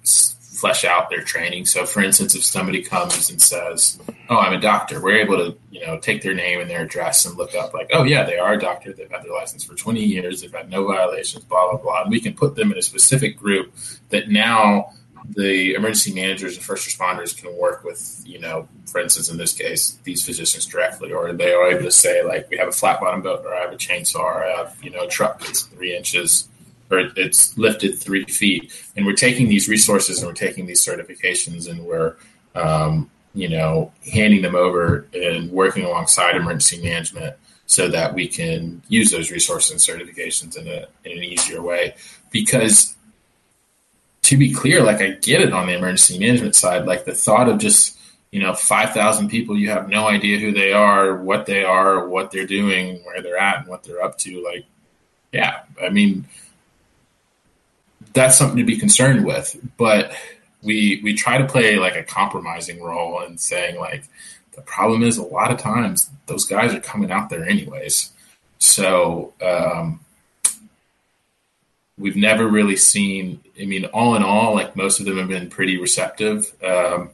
[0.61, 1.65] flesh out their training.
[1.65, 5.57] So, for instance, if somebody comes and says, "Oh, I'm a doctor," we're able to
[5.71, 8.39] you know take their name and their address and look up like, "Oh, yeah, they
[8.39, 8.93] are a doctor.
[8.93, 10.41] They've had their license for 20 years.
[10.41, 12.03] They've had no violations." Blah blah blah.
[12.03, 13.75] And we can put them in a specific group
[14.09, 14.93] that now
[15.29, 19.53] the emergency managers and first responders can work with, you know, for instance, in this
[19.53, 23.01] case, these physicians directly, or they are able to say, like, we have a flat
[23.01, 25.63] bottom boat, or I have a chainsaw, or I have, you know, a truck that's
[25.63, 26.49] three inches,
[26.91, 28.73] or it's lifted three feet.
[28.97, 32.17] And we're taking these resources and we're taking these certifications and we're,
[32.55, 38.83] um, you know, handing them over and working alongside emergency management so that we can
[38.89, 41.95] use those resources and certifications in, a, in an easier way.
[42.33, 42.97] Because
[44.31, 46.87] to be clear, like I get it on the emergency management side.
[46.87, 47.99] Like the thought of just,
[48.31, 52.31] you know, 5,000 people, you have no idea who they are, what they are, what
[52.31, 54.41] they're doing, where they're at, and what they're up to.
[54.45, 54.67] Like,
[55.33, 56.29] yeah, I mean,
[58.13, 59.57] that's something to be concerned with.
[59.77, 60.13] But
[60.63, 64.05] we we try to play like a compromising role and saying like
[64.53, 68.13] the problem is a lot of times those guys are coming out there anyways.
[68.59, 70.01] So um,
[72.01, 73.41] we've never really seen.
[73.61, 77.11] I mean, all in all, like most of them have been pretty receptive, um,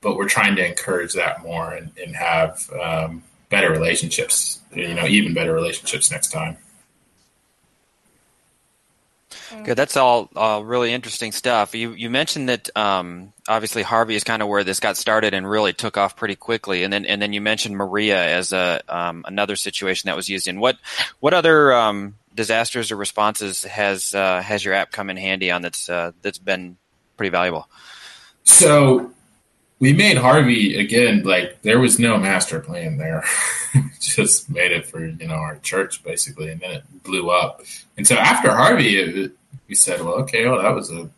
[0.00, 4.60] but we're trying to encourage that more and, and have um, better relationships.
[4.72, 6.56] You know, even better relationships next time.
[9.64, 9.76] Good.
[9.76, 11.74] That's all uh, really interesting stuff.
[11.74, 15.48] You you mentioned that um, obviously Harvey is kind of where this got started and
[15.48, 19.24] really took off pretty quickly, and then and then you mentioned Maria as a um,
[19.26, 20.78] another situation that was used in what
[21.20, 25.62] what other um, disasters or responses has uh, has your app come in handy on
[25.62, 26.76] that's uh, that's been
[27.16, 27.68] pretty valuable?
[28.44, 29.12] So
[29.78, 31.22] we made Harvey again.
[31.24, 33.24] Like there was no master plan there.
[34.00, 37.62] Just made it for you know our church basically, and then it blew up.
[37.96, 39.32] And so after Harvey, it,
[39.68, 41.10] we said, well, okay, well that was a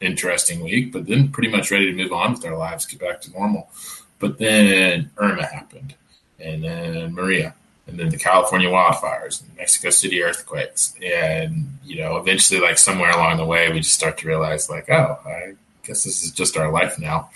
[0.00, 3.20] interesting week, but then pretty much ready to move on with our lives, get back
[3.22, 3.70] to normal.
[4.18, 5.94] But then Irma happened,
[6.40, 7.54] and then Maria,
[7.86, 13.10] and then the California wildfires, and Mexico City earthquakes, and you know, eventually, like somewhere
[13.10, 16.56] along the way, we just start to realize, like, oh, I guess this is just
[16.56, 17.30] our life now.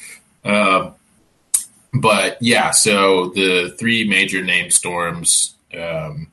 [0.45, 0.95] Um,
[1.93, 6.29] but yeah, so the three major named storms um,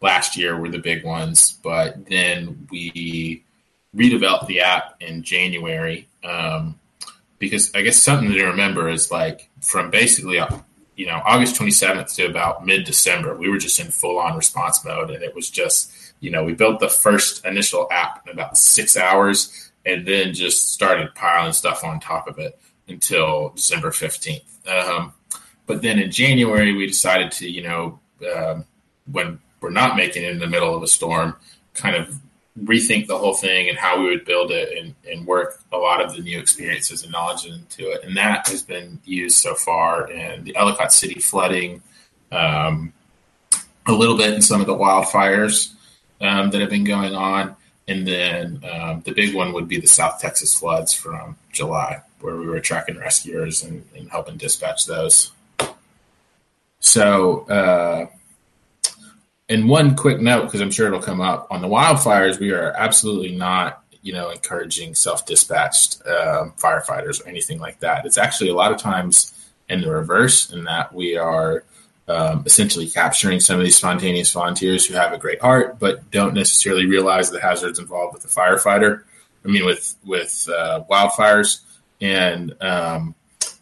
[0.00, 3.42] last year were the big ones, but then we
[3.94, 6.78] redeveloped the app in January um,
[7.38, 10.38] because I guess something to remember is like from basically
[10.96, 14.84] you know August 27th to about mid December, we were just in full on response
[14.84, 18.56] mode, and it was just you know we built the first initial app in about
[18.56, 24.42] six hours, and then just started piling stuff on top of it until December 15th.
[24.68, 25.12] Um,
[25.66, 28.00] but then in January, we decided to you know
[28.34, 28.64] um,
[29.10, 31.36] when we're not making it in the middle of a storm,
[31.74, 32.18] kind of
[32.64, 36.02] rethink the whole thing and how we would build it and, and work a lot
[36.02, 38.02] of the new experiences and knowledge into it.
[38.04, 41.82] And that has been used so far in the Ellicott City flooding,
[42.32, 42.92] um,
[43.86, 45.72] a little bit in some of the wildfires
[46.20, 47.56] um, that have been going on.
[47.88, 52.36] And then um, the big one would be the South Texas floods from July, where
[52.36, 55.30] we were tracking rescuers and, and helping dispatch those.
[56.80, 58.06] So, uh,
[59.48, 62.72] and one quick note, because I'm sure it'll come up on the wildfires, we are
[62.76, 68.06] absolutely not, you know, encouraging self-dispatched um, firefighters or anything like that.
[68.06, 69.32] It's actually a lot of times
[69.68, 71.64] in the reverse, in that we are
[72.08, 76.34] um, essentially capturing some of these spontaneous volunteers who have a great heart but don't
[76.34, 79.02] necessarily realize the hazards involved with the firefighter.
[79.44, 81.60] I mean, with with uh, wildfires,
[82.00, 83.14] and um,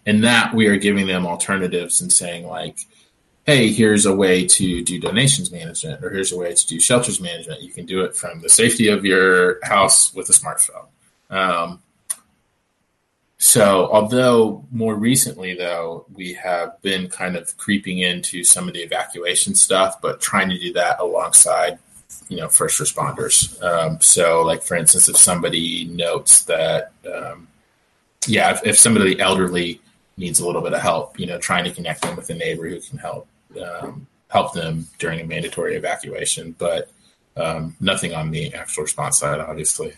[0.07, 2.78] in that we are giving them alternatives and saying like
[3.45, 7.21] hey, here's a way to do donations management, or here's a way to do shelters
[7.21, 7.63] management.
[7.63, 10.87] You can do it from the safety of your house with a smartphone.
[11.31, 11.81] Um,
[13.37, 18.81] so, although more recently, though, we have been kind of creeping into some of the
[18.81, 21.79] evacuation stuff, but trying to do that alongside,
[22.31, 23.63] you know, first responders.
[23.63, 27.49] Um, so, like for instance, if somebody notes that, um,
[28.27, 29.83] yeah, if, if somebody elderly
[30.17, 32.67] needs a little bit of help, you know, trying to connect them with a neighbor
[32.67, 33.29] who can help
[33.59, 36.91] um, help them during a mandatory evacuation, but
[37.37, 39.93] um, nothing on the actual response side, obviously.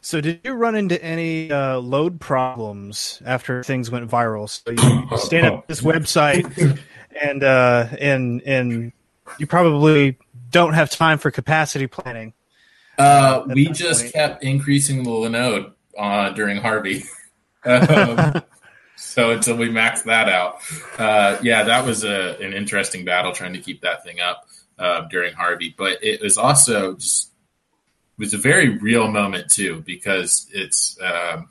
[0.00, 4.48] So, did you run into any uh, load problems after things went viral?
[4.48, 6.80] So you stand up this website,
[7.20, 8.92] and uh, and and
[9.38, 10.16] you probably
[10.50, 12.34] don't have time for capacity planning.
[12.98, 14.14] Uh, we just point.
[14.14, 17.04] kept increasing the Linode uh, during Harvey.
[17.64, 18.42] um,
[18.96, 20.60] so until we max that out,
[20.98, 25.02] uh, yeah, that was a, an interesting battle trying to keep that thing up uh,
[25.08, 25.74] during Harvey.
[25.76, 27.30] But it was also just
[28.18, 31.50] it was a very real moment too because it's um,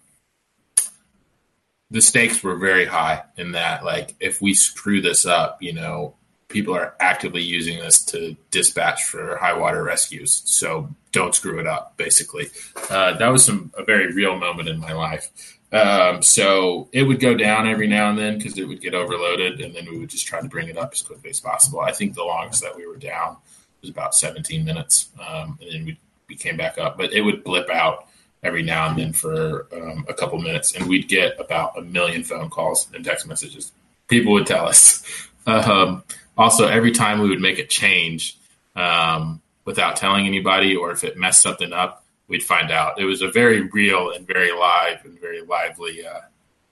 [1.91, 6.15] the stakes were very high in that like if we screw this up, you know,
[6.47, 10.41] people are actively using this to dispatch for high water rescues.
[10.45, 11.95] So don't screw it up.
[11.97, 12.49] Basically,
[12.89, 15.54] uh, that was some a very real moment in my life.
[15.76, 19.59] Um, so it would go down every now and then because it would get overloaded,
[19.59, 21.82] and then we would just try to bring it up as quickly as possible.
[21.82, 23.38] I think the longest that we were down
[23.82, 25.99] was about 17 minutes, um, and then we,
[26.30, 26.97] we came back up.
[26.97, 28.07] But it would blip out
[28.41, 32.23] every now and then for um, a couple minutes, and we'd get about a million
[32.23, 33.73] phone calls and text messages.
[34.07, 35.03] People would tell us.
[35.47, 36.01] Um,
[36.39, 38.36] also, every time we would make a change
[38.76, 42.99] um, without telling anybody, or if it messed something up, we'd find out.
[42.99, 46.21] It was a very real and very live and very lively uh,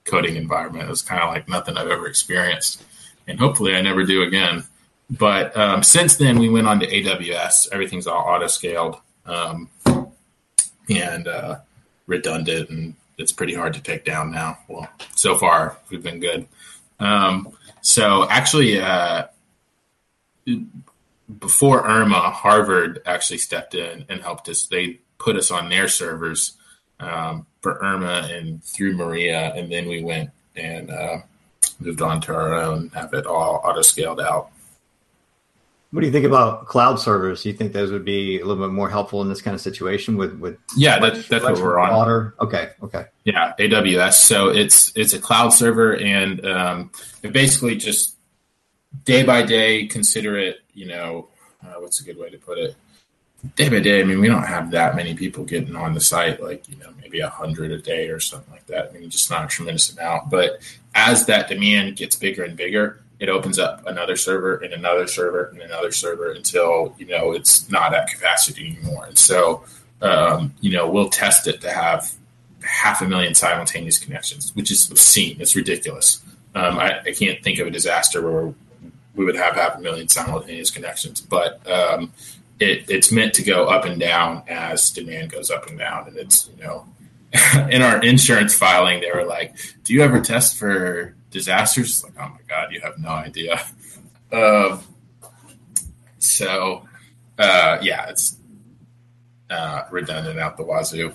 [0.04, 0.84] coding environment.
[0.84, 2.82] It was kind of like nothing I've ever experienced,
[3.26, 4.64] and hopefully I never do again.
[5.10, 7.68] But um, since then, we went on to AWS.
[7.72, 8.96] Everything's all auto scaled
[9.26, 9.68] um,
[10.88, 11.56] and uh,
[12.06, 14.58] redundant, and it's pretty hard to take down now.
[14.68, 16.46] Well, so far we've been good.
[16.98, 19.26] Um, so actually, uh,
[21.38, 24.66] before Irma, Harvard actually stepped in and helped us.
[24.66, 26.56] They put us on their servers
[27.00, 31.18] um, for Irma and through Maria, and then we went and uh,
[31.80, 34.50] moved on to our own, have it all auto scaled out.
[35.90, 37.44] What do you think about cloud servers?
[37.44, 39.60] Do you think those would be a little bit more helpful in this kind of
[39.60, 40.58] situation with with?
[40.76, 41.92] Yeah, that, that's what we're on.
[41.94, 42.34] Water.
[42.40, 42.70] Okay.
[42.82, 43.06] Okay.
[43.22, 44.14] Yeah, AWS.
[44.14, 46.90] So it's it's a cloud server, and um,
[47.22, 48.16] it basically just
[49.04, 50.62] day by day consider it.
[50.72, 51.28] You know,
[51.64, 52.74] uh, what's a good way to put it?
[53.56, 56.42] Day by day, I mean, we don't have that many people getting on the site,
[56.42, 58.90] like, you know, maybe a hundred a day or something like that.
[58.90, 60.30] I mean, just not a tremendous amount.
[60.30, 60.58] But
[60.94, 65.46] as that demand gets bigger and bigger, it opens up another server and another server
[65.46, 69.06] and another server until, you know, it's not at capacity anymore.
[69.06, 69.64] And so,
[70.02, 72.12] um, you know, we'll test it to have
[72.62, 75.36] half a million simultaneous connections, which is obscene.
[75.40, 76.22] It's ridiculous.
[76.54, 78.54] Um, I, I, can't think of a disaster where
[79.14, 82.12] we would have half a million simultaneous connections, but um,
[82.60, 86.08] it, it's meant to go up and down as demand goes up and down.
[86.08, 86.86] And it's, you know,
[87.70, 91.90] in our insurance filing, they were like, do you ever test for disasters?
[91.90, 93.60] It's like, oh my God, you have no idea.
[94.32, 94.82] Um,
[96.18, 96.88] so,
[97.38, 98.36] uh, yeah, it's
[99.48, 101.12] uh, redundant out the wazoo.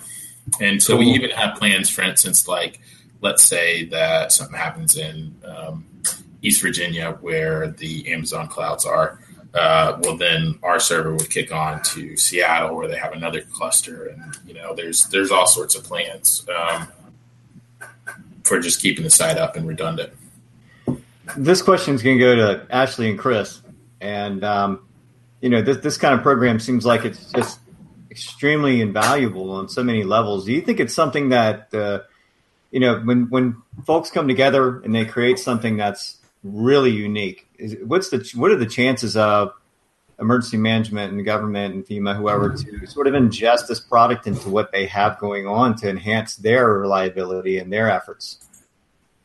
[0.61, 2.79] And so we even have plans, for instance, like
[3.21, 5.85] let's say that something happens in um,
[6.41, 9.19] East Virginia where the Amazon clouds are.
[9.53, 14.05] Uh, well, then our server would kick on to Seattle where they have another cluster,
[14.05, 16.87] and you know, there's there's all sorts of plans um,
[18.43, 20.13] for just keeping the site up and redundant.
[21.35, 23.59] This question is going to go to Ashley and Chris,
[23.99, 24.87] and um,
[25.41, 27.59] you know, this this kind of program seems like it's just
[28.11, 30.45] extremely invaluable on so many levels.
[30.45, 32.01] Do you think it's something that uh,
[32.69, 37.47] you know when when folks come together and they create something that's really unique?
[37.57, 39.53] Is, what's the what are the chances of
[40.19, 44.71] emergency management and government and FEMA, whoever, to sort of ingest this product into what
[44.71, 48.39] they have going on to enhance their reliability and their efforts?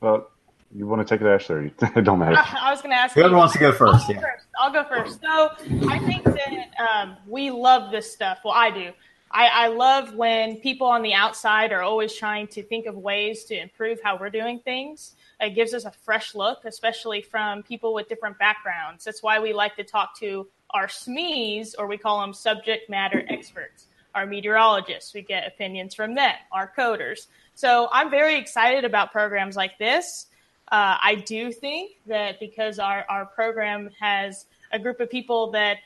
[0.01, 0.31] Well,
[0.75, 1.73] you want to take it, Ashley?
[1.81, 2.37] it don't matter.
[2.61, 4.21] I was going to ask whoever you, wants to go 1st I'll, yeah.
[4.21, 4.47] first.
[4.59, 5.21] I'll go first.
[5.21, 8.39] So I think that um, we love this stuff.
[8.45, 8.91] Well, I do.
[9.31, 13.45] I, I love when people on the outside are always trying to think of ways
[13.45, 15.15] to improve how we're doing things.
[15.45, 19.05] It gives us a fresh look, especially from people with different backgrounds.
[19.05, 23.25] That's why we like to talk to our SMEs, or we call them subject matter
[23.29, 25.15] experts, our meteorologists.
[25.15, 27.27] We get opinions from them, our coders.
[27.55, 30.27] So I'm very excited about programs like this.
[30.73, 35.79] Uh, I do think that because our, our program has a group of people that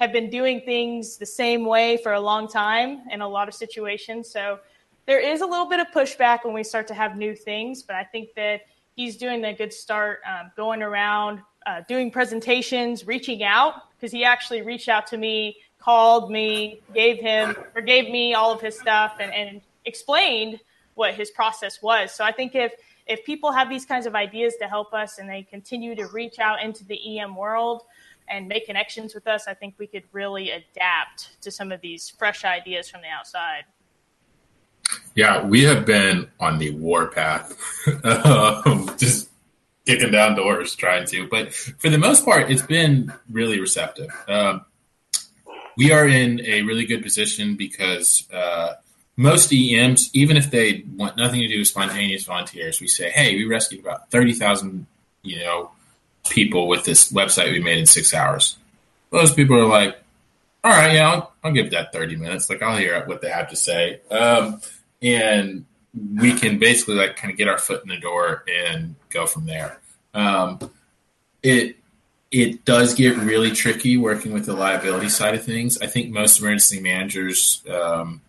[0.00, 3.54] have been doing things the same way for a long time in a lot of
[3.54, 4.28] situations.
[4.28, 4.58] So
[5.06, 7.94] there is a little bit of pushback when we start to have new things, but
[7.94, 8.62] I think that
[8.94, 14.24] he's doing a good start um, going around, uh, doing presentations, reaching out, because he
[14.24, 18.78] actually reached out to me, called me, gave him or gave me all of his
[18.78, 20.60] stuff and, and explained
[20.94, 22.12] what his process was.
[22.12, 22.72] So I think if
[23.06, 26.38] if people have these kinds of ideas to help us and they continue to reach
[26.38, 27.82] out into the EM world
[28.28, 32.08] and make connections with us, I think we could really adapt to some of these
[32.08, 33.64] fresh ideas from the outside.
[35.14, 37.56] Yeah, we have been on the warpath,
[38.04, 39.28] um, just
[39.86, 41.28] kicking down doors trying to.
[41.28, 44.10] But for the most part, it's been really receptive.
[44.28, 44.64] Um,
[45.76, 48.74] we are in a really good position because uh,
[49.16, 53.34] most EMs, even if they want nothing to do with spontaneous volunteers, we say, "Hey,
[53.36, 54.86] we rescued about thirty thousand,
[55.22, 55.70] you know,
[56.28, 58.56] people with this website we made in six hours."
[59.10, 59.96] Those people are like,
[60.62, 62.50] "All right, yeah, I'll, I'll give that thirty minutes.
[62.50, 64.60] Like, I'll hear what they have to say," um,
[65.04, 65.64] and
[66.16, 69.46] we can basically like kind of get our foot in the door and go from
[69.46, 69.78] there.
[70.14, 70.58] Um,
[71.42, 71.76] it
[72.30, 75.78] it does get really tricky working with the liability side of things.
[75.80, 77.62] I think most emergency managers.
[77.70, 78.22] Um,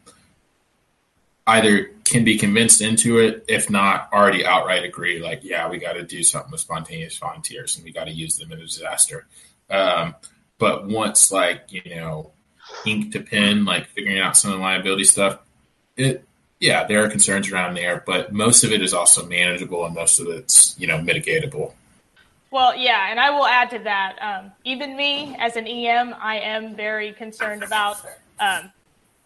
[1.47, 5.93] either can be convinced into it, if not already outright agree, like, yeah, we got
[5.93, 9.27] to do something with spontaneous volunteers and we got to use them in a disaster.
[9.69, 10.15] Um,
[10.57, 12.31] but once, like, you know,
[12.85, 15.39] ink to pen, like figuring out some of the liability stuff,
[15.97, 16.23] it,
[16.59, 20.19] yeah, there are concerns around there, but most of it is also manageable and most
[20.19, 21.73] of it's, you know, mitigatable.
[22.51, 24.17] Well, yeah, and I will add to that.
[24.21, 27.97] Um, even me, as an EM, I am very concerned about
[28.39, 28.71] um,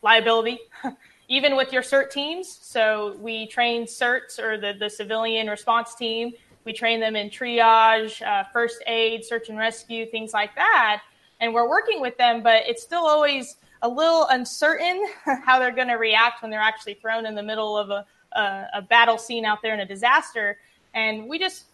[0.01, 0.59] liability.
[1.29, 2.59] even with your CERT teams.
[2.61, 6.33] So we train CERTs or the, the civilian response team.
[6.65, 11.03] We train them in triage, uh, first aid, search and rescue, things like that.
[11.39, 15.05] And we're working with them, but it's still always a little uncertain
[15.45, 18.67] how they're going to react when they're actually thrown in the middle of a, a,
[18.75, 20.57] a battle scene out there in a disaster.
[20.93, 21.65] And we just,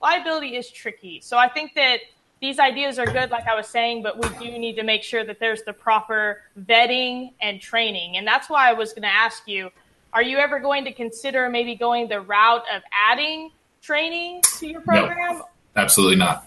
[0.00, 1.20] liability is tricky.
[1.20, 2.00] So I think that
[2.40, 5.24] these ideas are good, like I was saying, but we do need to make sure
[5.24, 8.16] that there's the proper vetting and training.
[8.16, 9.70] And that's why I was going to ask you
[10.14, 13.50] are you ever going to consider maybe going the route of adding
[13.80, 15.38] training to your program?
[15.38, 16.46] No, absolutely not.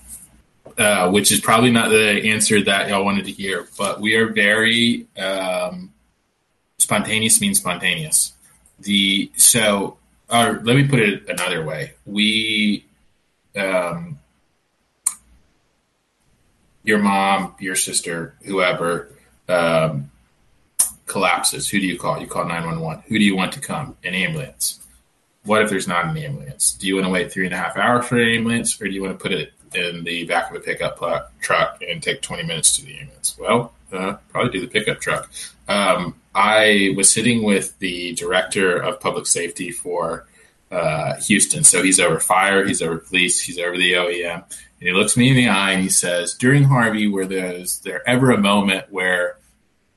[0.78, 4.28] Uh, which is probably not the answer that y'all wanted to hear, but we are
[4.28, 5.93] very um,
[6.78, 8.34] spontaneous means spontaneous.
[8.82, 9.95] The so,
[10.30, 11.93] uh, let me put it another way.
[12.05, 12.84] We
[13.55, 14.19] um,
[16.84, 19.09] your mom, your sister, whoever
[19.47, 20.11] um,
[21.05, 22.19] collapses, who do you call?
[22.19, 23.05] You call 911.
[23.07, 23.95] Who do you want to come?
[24.03, 24.86] An ambulance.
[25.45, 26.73] What if there's not an ambulance?
[26.73, 28.93] Do you want to wait three and a half hours for an ambulance, or do
[28.93, 30.99] you want to put it in the back of a pickup
[31.41, 33.36] truck and take 20 minutes to the ambulance?
[33.39, 35.30] Well, uh, probably do the pickup truck.
[35.67, 40.28] Um, I was sitting with the director of public safety for
[40.71, 41.63] uh, Houston.
[41.63, 44.43] So he's over fire, he's over police, he's over the OEM.
[44.43, 48.07] And he looks me in the eye and he says, "During Harvey, were there's there
[48.07, 49.38] ever a moment where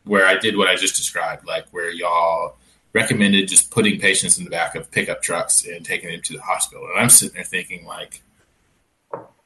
[0.04, 2.56] where I did what I just described, like where y'all
[2.94, 6.42] recommended just putting patients in the back of pickup trucks and taking them to the
[6.42, 8.22] hospital?" And I'm sitting there thinking, like,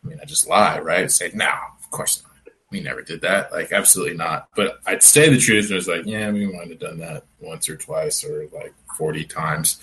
[0.04, 1.10] I mean, I just lie, right?
[1.10, 1.50] Say, no,
[1.80, 2.32] of course not.
[2.70, 3.52] We never did that.
[3.52, 4.48] Like, absolutely not.
[4.56, 7.24] But I'd say the truth and it was like, yeah, we might have done that
[7.40, 9.78] once or twice or like 40 times.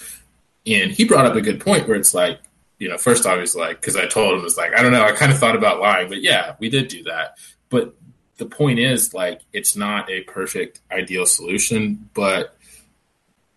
[0.66, 2.40] And he brought up a good point where it's like,
[2.80, 4.92] you know, first I was like, because I told him, it was like, I don't
[4.92, 7.38] know, I kind of thought about lying, but yeah, we did do that.
[7.70, 7.94] But
[8.38, 12.56] the point is, like, it's not a perfect, ideal solution, but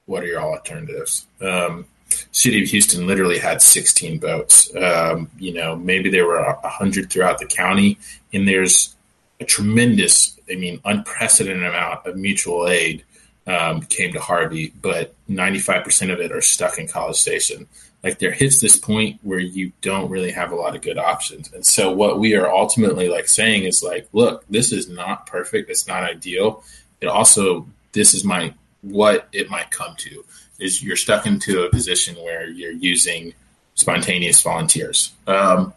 [0.06, 1.26] what are your alternatives?
[1.40, 1.86] Um,
[2.32, 4.74] City of Houston literally had 16 boats.
[4.74, 7.98] Um, you know, maybe there were 100 throughout the county,
[8.32, 8.94] and there's
[9.38, 13.04] a tremendous, I mean, unprecedented amount of mutual aid
[13.46, 17.66] um, came to Harvey, but 95% of it are stuck in College Station.
[18.02, 21.52] Like there hits this point where you don't really have a lot of good options.
[21.52, 25.70] And so what we are ultimately like saying is like, look, this is not perfect.
[25.70, 26.64] It's not ideal.
[27.00, 30.24] It also, this is my, what it might come to
[30.62, 33.34] is you're stuck into a position where you're using
[33.74, 35.12] spontaneous volunteers.
[35.26, 35.72] Um,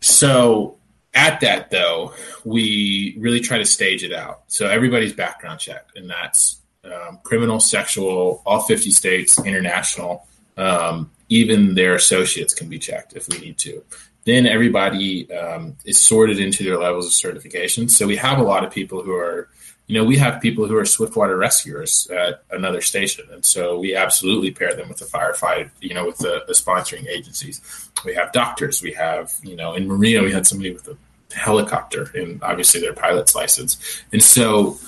[0.00, 0.76] so
[1.14, 4.42] at that though, we really try to stage it out.
[4.48, 10.26] So everybody's background checked, and that's um, criminal, sexual, all 50 states, international.
[10.56, 13.82] Um, even their associates can be checked if we need to.
[14.24, 17.88] Then everybody um, is sorted into their levels of certification.
[17.88, 19.48] So we have a lot of people who are
[19.92, 23.94] you know, we have people who are swiftwater rescuers at another station, and so we
[23.94, 27.60] absolutely pair them with the firefighter, you know, with the, the sponsoring agencies.
[28.02, 28.80] We have doctors.
[28.80, 30.96] We have, you know, in Maria, we had somebody with a
[31.34, 34.02] helicopter and obviously their pilot's license.
[34.12, 34.78] And so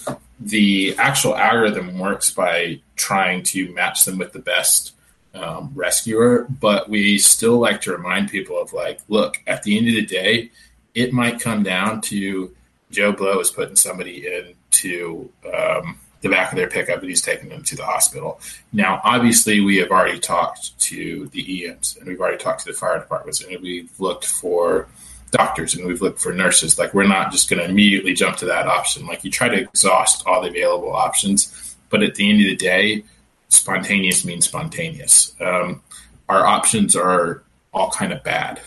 [0.40, 4.94] the actual algorithm works by trying to match them with the best
[5.34, 9.86] um, rescuer, but we still like to remind people of like, look, at the end
[9.86, 10.50] of the day,
[10.94, 12.56] it might come down to
[12.90, 17.20] Joe Blow is putting somebody in to um, the back of their pickup and he's
[17.20, 18.40] taking them to the hospital.
[18.72, 22.76] Now, obviously, we have already talked to the EMs and we've already talked to the
[22.76, 24.88] fire departments and we've looked for
[25.30, 26.78] doctors and we've looked for nurses.
[26.78, 29.06] Like, we're not just going to immediately jump to that option.
[29.06, 32.56] Like, you try to exhaust all the available options, but at the end of the
[32.56, 33.04] day,
[33.48, 35.34] spontaneous means spontaneous.
[35.40, 35.82] Um,
[36.28, 38.60] our options are all kind of bad.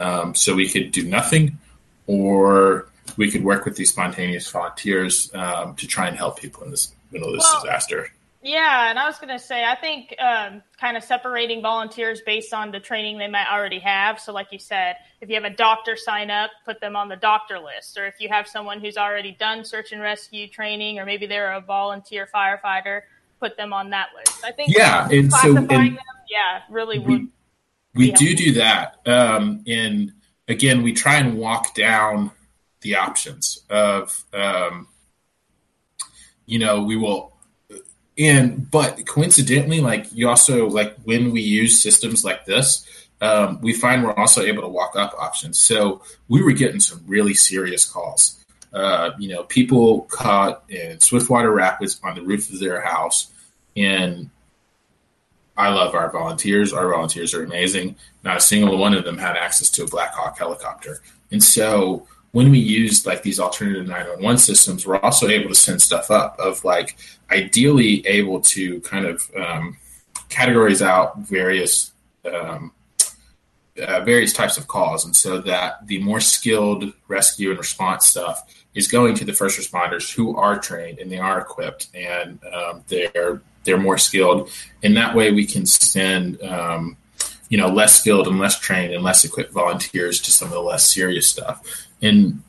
[0.00, 1.58] Um, so we could do nothing
[2.08, 6.70] or we could work with these spontaneous volunteers um, to try and help people in
[6.70, 8.08] this middle of this well, disaster.
[8.42, 12.52] Yeah, and I was going to say, I think um, kind of separating volunteers based
[12.52, 14.20] on the training they might already have.
[14.20, 17.16] So, like you said, if you have a doctor sign up, put them on the
[17.16, 17.96] doctor list.
[17.96, 21.54] Or if you have someone who's already done search and rescue training, or maybe they're
[21.54, 23.02] a volunteer firefighter,
[23.40, 24.44] put them on that list.
[24.44, 25.98] I think yeah, and so and them,
[26.28, 27.28] yeah, really we, would.
[27.94, 30.12] We do do that, um, and
[30.48, 32.30] again, we try and walk down
[32.84, 34.86] the options of um,
[36.46, 37.32] you know we will
[38.16, 42.86] and but coincidentally like you also like when we use systems like this
[43.20, 47.02] um, we find we're also able to walk up options so we were getting some
[47.06, 48.38] really serious calls
[48.74, 53.32] uh, you know people caught in swiftwater rapids on the roof of their house
[53.76, 54.30] and
[55.56, 56.72] I love our volunteers.
[56.72, 57.96] Our volunteers are amazing.
[58.24, 61.00] Not a single one of them had access to a Black Hawk helicopter.
[61.30, 65.80] And so when we use like these alternative 911 systems, we're also able to send
[65.80, 66.96] stuff up of like
[67.30, 69.76] ideally able to kind of um,
[70.30, 71.92] categorize out various
[72.24, 72.72] um,
[73.80, 78.52] uh, various types of calls, and so that the more skilled rescue and response stuff
[78.74, 82.82] is going to the first responders who are trained and they are equipped and um,
[82.88, 84.50] they're they're more skilled,
[84.82, 86.96] and that way we can send um,
[87.48, 90.60] you know less skilled and less trained and less equipped volunteers to some of the
[90.60, 92.42] less serious stuff and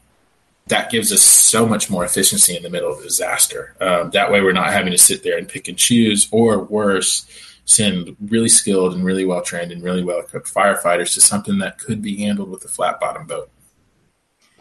[0.68, 3.76] that gives us so much more efficiency in the middle of a disaster.
[3.80, 7.26] Um, that way, we're not having to sit there and pick and choose, or worse,
[7.66, 11.78] send really skilled and really well trained and really well equipped firefighters to something that
[11.78, 13.50] could be handled with a flat bottom boat.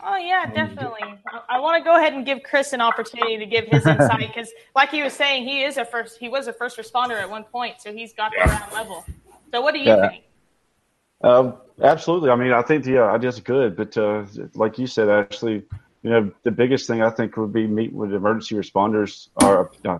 [0.07, 1.01] Oh yeah, definitely.
[1.26, 4.18] I, I want to go ahead and give Chris an opportunity to give his insight
[4.18, 6.18] because, like he was saying, he is a first.
[6.18, 8.47] He was a first responder at one point, so he's got yeah.
[8.47, 9.05] the ground level.
[9.51, 10.11] So, what do you yeah.
[10.11, 10.24] think?
[11.25, 12.29] Um, absolutely.
[12.29, 15.62] I mean, I think the idea is good, but uh, like you said, actually,
[16.03, 19.99] you know, the biggest thing I think would be meet with emergency responders or uh,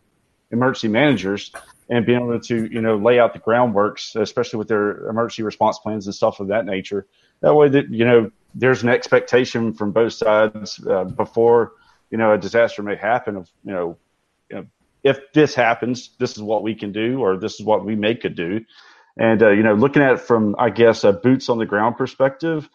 [0.51, 1.51] emergency managers
[1.89, 5.79] and being able to, you know, lay out the groundworks, especially with their emergency response
[5.79, 7.07] plans and stuff of that nature.
[7.41, 11.73] That way, that you know, there's an expectation from both sides uh, before,
[12.11, 13.37] you know, a disaster may happen.
[13.37, 13.97] Of you know,
[14.51, 14.67] you know,
[15.03, 18.15] if this happens, this is what we can do, or this is what we may
[18.15, 18.63] could do
[19.17, 21.97] And uh, you know, looking at it from I guess a boots on the ground
[21.97, 22.69] perspective,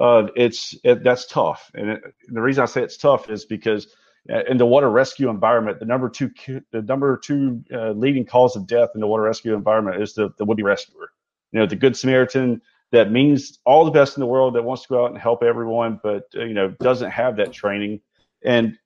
[0.00, 1.70] uh, it's it, that's tough.
[1.74, 3.86] And, it, the reason I say it's tough is because
[4.32, 6.30] uh, in the water rescue environment, the number two
[6.72, 10.30] the number two uh, leading cause of death in the water rescue environment is the
[10.38, 11.10] the would be rescuer.
[11.52, 12.60] You know, the good Samaritan
[12.92, 15.42] that means all the best in the world that wants to go out and help
[15.42, 18.00] everyone, but uh, you know doesn't have that training,
[18.44, 18.78] and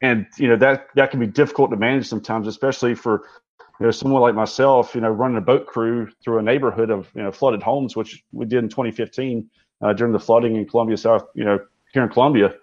[0.00, 3.28] and you know that that can be difficult to manage sometimes, especially for
[3.82, 4.94] you know someone like myself.
[4.94, 8.22] You know, running a boat crew through a neighborhood of you know flooded homes, which
[8.30, 11.26] we did in 2015 uh, during the flooding in Columbia South.
[11.34, 11.58] You know,
[11.92, 12.54] here in Columbia.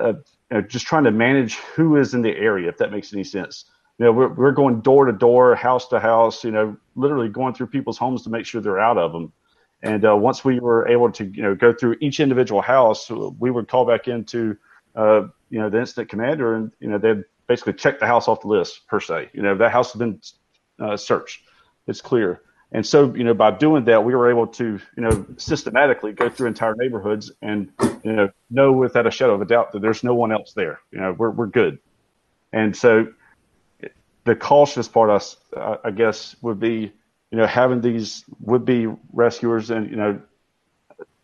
[0.00, 0.12] Uh,
[0.52, 3.24] you know, just trying to manage who is in the area, if that makes any
[3.24, 3.64] sense.
[3.98, 7.52] You know, we're, we're going door to door, house to house, you know, literally going
[7.52, 9.32] through people's homes to make sure they're out of them.
[9.82, 13.50] And uh, once we were able to, you know, go through each individual house, we
[13.50, 14.56] would call back into,
[14.94, 18.40] uh, you know, the incident commander, and you know, they'd basically check the house off
[18.42, 19.30] the list per se.
[19.32, 20.20] You know, that house has been
[20.80, 21.42] uh, searched;
[21.86, 22.42] it's clear.
[22.70, 26.28] And so, you know, by doing that, we were able to, you know, systematically go
[26.28, 27.72] through entire neighborhoods and,
[28.04, 30.80] you know, know without a shadow of a doubt that there's no one else there.
[30.92, 31.78] You know, we're we're good.
[32.52, 33.08] And so,
[34.24, 35.22] the cautious part,
[35.56, 36.92] I, I guess, would be,
[37.30, 40.20] you know, having these would-be rescuers and you know,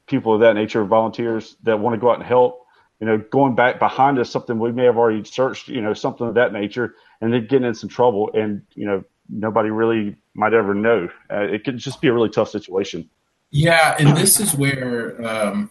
[0.07, 2.64] people of that nature, volunteers that want to go out and help.
[3.05, 6.27] You know, going back behind us, something we may have already searched, you know, something
[6.27, 10.55] of that nature, and then getting in some trouble, and you know, nobody really might
[10.55, 11.11] ever know.
[11.31, 13.11] Uh, it could just be a really tough situation.
[13.51, 15.71] Yeah, and this is where, um,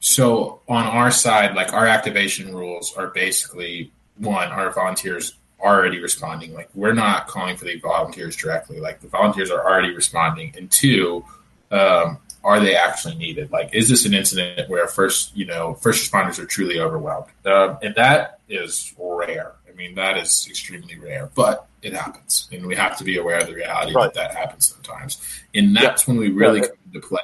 [0.00, 6.54] so on our side, like our activation rules are basically one, our volunteers already responding.
[6.54, 8.80] Like we're not calling for the volunteers directly.
[8.80, 10.54] Like the volunteers are already responding.
[10.56, 11.26] And two,
[11.70, 13.50] um, are they actually needed?
[13.50, 17.26] Like, is this an incident where first, you know, first responders are truly overwhelmed?
[17.44, 19.52] Um, and that is rare.
[19.68, 23.38] I mean, that is extremely rare, but it happens, and we have to be aware
[23.38, 24.12] of the reality right.
[24.12, 25.20] that that happens sometimes.
[25.54, 26.66] And that's when we really yeah.
[26.66, 27.20] come into play.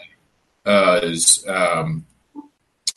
[0.64, 2.06] Uh, is um,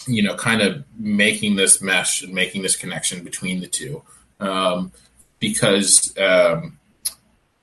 [0.08, 4.02] you know, kind of making this mesh and making this connection between the two,
[4.40, 4.92] um,
[5.40, 6.78] because um,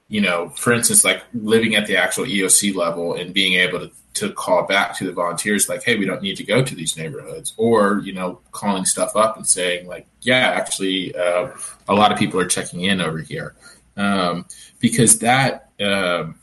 [0.08, 3.90] you know, for instance, like living at the actual EOC level and being able to
[4.14, 6.96] to call back to the volunteers like hey we don't need to go to these
[6.96, 11.48] neighborhoods or you know calling stuff up and saying like yeah actually uh,
[11.88, 13.54] a lot of people are checking in over here.
[13.96, 14.46] Um,
[14.80, 16.34] because that um,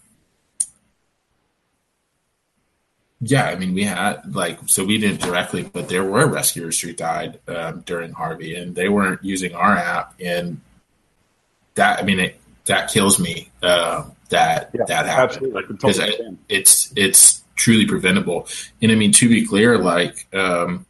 [3.21, 6.91] yeah i mean we had like so we didn't directly but there were rescuers who
[6.91, 10.59] died um, during harvey and they weren't using our app and
[11.75, 15.53] that i mean it, that kills me uh, that yeah, that happened.
[15.67, 18.47] because totally it's it's truly preventable
[18.81, 20.85] and i mean to be clear like um,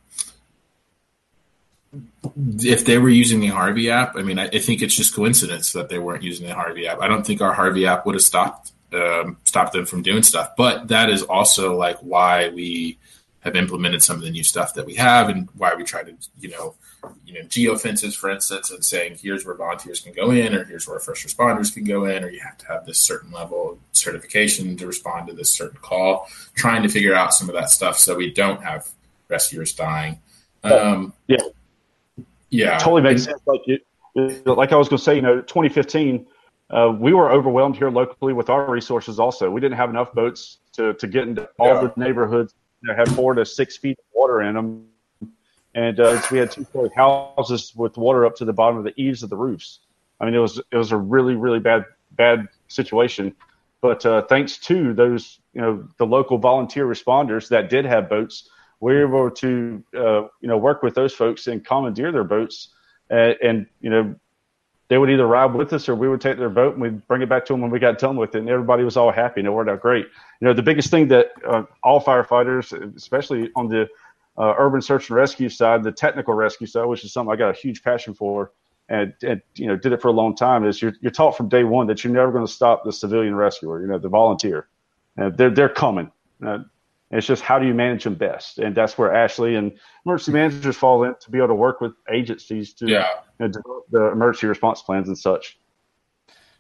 [2.59, 5.73] if they were using the Harvey app, I mean, I, I, think it's just coincidence
[5.73, 7.01] that they weren't using the Harvey app.
[7.01, 10.51] I don't think our Harvey app would have stopped um, stopped them from doing stuff.
[10.57, 12.97] But that is also like why we
[13.41, 16.13] have implemented some of the new stuff that we have, and why we try to,
[16.39, 16.75] you know,
[17.25, 20.63] you know, geo fences, for instance, and saying here's where volunteers can go in, or
[20.63, 23.71] here's where first responders can go in, or you have to have this certain level
[23.71, 26.27] of certification to respond to this certain call.
[26.53, 28.89] Trying to figure out some of that stuff so we don't have
[29.29, 30.19] rescuers dying.
[30.63, 31.39] Um, yeah
[32.51, 33.41] yeah, totally makes sense.
[33.45, 33.79] Like you,
[34.45, 36.27] like I was going to say, you know, 2015,
[36.69, 39.19] uh, we were overwhelmed here locally with our resources.
[39.19, 41.81] Also, we didn't have enough boats to to get into all yeah.
[41.81, 44.85] the neighborhoods that had four to six feet of water in them,
[45.75, 48.93] and uh, we had two story houses with water up to the bottom of the
[49.01, 49.79] eaves of the roofs.
[50.19, 53.35] I mean, it was it was a really really bad bad situation.
[53.81, 58.47] But uh, thanks to those, you know, the local volunteer responders that did have boats,
[58.79, 62.69] we were able to uh, you know work with those folks and commandeer their boats,
[63.09, 64.15] and, and, you know
[64.87, 67.21] they would either ride with us or we would take their boat and we'd bring
[67.21, 69.39] it back to them when we got done with it, and everybody was all happy
[69.39, 70.05] and it worked out great.
[70.41, 73.87] You know the biggest thing that uh, all firefighters, especially on the
[74.37, 77.49] uh, urban search and rescue side, the technical rescue side, which is something I got
[77.49, 78.51] a huge passion for,
[78.89, 81.49] and, and you know did it for a long time, is you're, you're taught from
[81.49, 84.67] day one that you're never going to stop the civilian rescuer, you know the volunteer,
[85.17, 86.11] and they're they're coming.
[86.45, 86.59] Uh,
[87.11, 89.73] it's just how do you manage them best, and that's where Ashley and
[90.05, 93.09] emergency managers fall in to be able to work with agencies to yeah.
[93.39, 95.57] you know, develop the emergency response plans and such.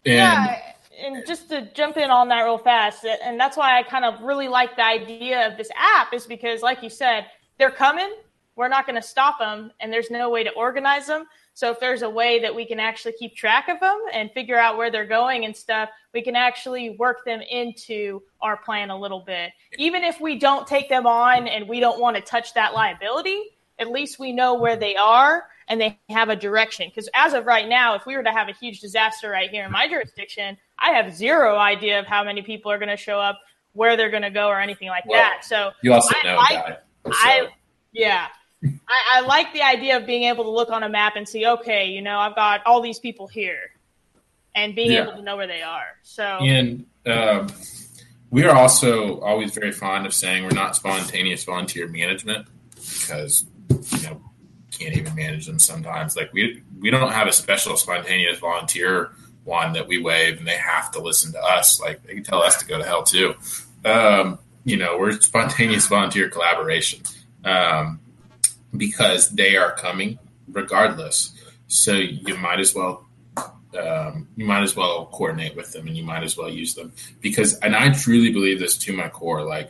[0.05, 0.61] And, yeah,
[0.99, 4.21] and just to jump in on that real fast, and that's why I kind of
[4.21, 7.27] really like the idea of this app is because, like you said,
[7.61, 8.11] they're coming.
[8.55, 11.25] We're not going to stop them, and there's no way to organize them.
[11.53, 14.57] So if there's a way that we can actually keep track of them and figure
[14.59, 18.97] out where they're going and stuff, we can actually work them into our plan a
[18.99, 19.51] little bit.
[19.77, 23.39] Even if we don't take them on and we don't want to touch that liability,
[23.79, 26.87] at least we know where they are and they have a direction.
[26.89, 29.65] Because as of right now, if we were to have a huge disaster right here
[29.65, 33.19] in my jurisdiction, I have zero idea of how many people are going to show
[33.19, 33.39] up,
[33.73, 35.45] where they're going to go, or anything like Well, that.
[35.45, 36.85] So You also I- know I- that.
[37.05, 37.47] I
[37.91, 38.27] yeah.
[38.63, 41.47] I, I like the idea of being able to look on a map and see,
[41.47, 43.71] okay, you know, I've got all these people here,
[44.53, 45.03] and being Yeah.
[45.03, 45.97] able to know where they are.
[46.03, 47.47] So And um,
[48.29, 52.47] we are also always very fond of saying we're not spontaneous volunteer management
[52.79, 54.21] because you know
[54.71, 56.15] can't even manage them sometimes.
[56.15, 59.11] Like we we don't have a special spontaneous volunteer
[59.43, 61.81] one that we wave and they have to listen to us.
[61.81, 63.33] Like they can tell us to go to hell too.
[63.83, 67.01] Um, you know, we're spontaneous volunteer collaboration
[67.43, 67.99] um,
[68.75, 71.33] because they are coming regardless.
[71.67, 73.07] So you might as well
[73.79, 76.91] um, you might as well coordinate with them and you might as well use them
[77.21, 79.69] because and i truly believe this to my core like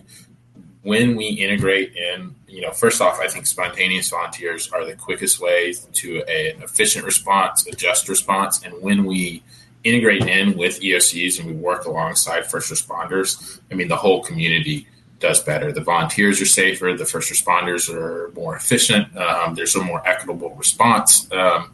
[0.81, 5.39] when we integrate in you know first off i think spontaneous volunteers are the quickest
[5.39, 9.43] way to a, an efficient response a just response and when we
[9.83, 14.87] integrate in with eocs and we work alongside first responders i mean the whole community
[15.19, 15.71] does better.
[15.71, 20.55] The volunteers are safer the first responders are more efficient um, there's a more equitable
[20.55, 21.31] response.
[21.31, 21.73] Um,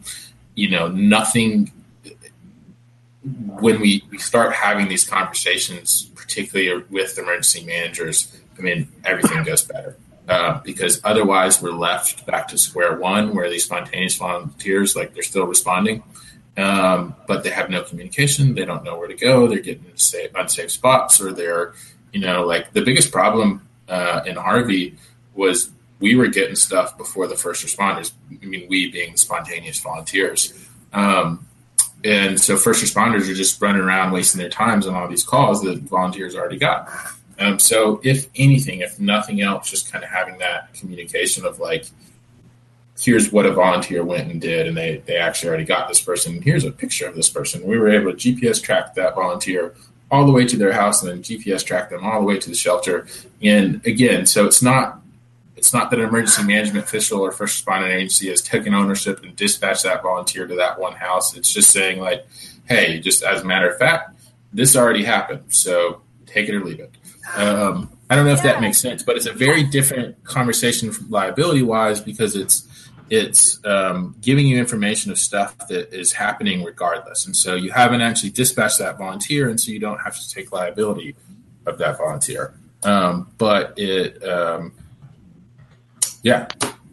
[0.54, 1.72] you know nothing
[3.22, 9.64] when we, we start having these conversations, particularly with emergency managers, I mean, everything goes
[9.64, 9.96] better.
[10.28, 15.22] Uh, because otherwise, we're left back to square one where these spontaneous volunteers, like they're
[15.22, 16.02] still responding,
[16.58, 18.54] um, but they have no communication.
[18.54, 19.46] They don't know where to go.
[19.46, 21.74] They're getting safe, unsafe spots, or they're,
[22.12, 24.96] you know, like the biggest problem uh, in Harvey
[25.34, 28.12] was we were getting stuff before the first responders.
[28.42, 30.52] I mean, we being spontaneous volunteers.
[30.92, 31.46] Um,
[32.04, 35.62] and so first responders are just running around wasting their times on all these calls
[35.62, 36.88] that volunteers already got.
[37.38, 41.86] Um, so if anything, if nothing else, just kind of having that communication of like,
[43.00, 46.42] here's what a volunteer went and did, and they they actually already got this person.
[46.42, 47.64] Here's a picture of this person.
[47.64, 49.74] We were able to GPS track that volunteer
[50.10, 52.48] all the way to their house, and then GPS track them all the way to
[52.48, 53.06] the shelter.
[53.42, 55.00] And again, so it's not
[55.56, 59.34] it's not that an emergency management official or first responder agency has taken ownership and
[59.34, 61.36] dispatched that volunteer to that one house.
[61.36, 62.26] It's just saying like,
[62.66, 64.16] hey, just as a matter of fact,
[64.52, 66.94] this already happened, so take it or leave it.
[67.36, 71.62] Um, I don't know if that makes sense, but it's a very different conversation liability
[71.62, 72.67] wise because it's
[73.10, 78.00] it's um, giving you information of stuff that is happening regardless, and so you haven't
[78.00, 81.16] actually dispatched that volunteer, and so you don't have to take liability
[81.66, 82.54] of that volunteer.
[82.82, 84.72] Um, but it, um,
[86.22, 86.48] yeah,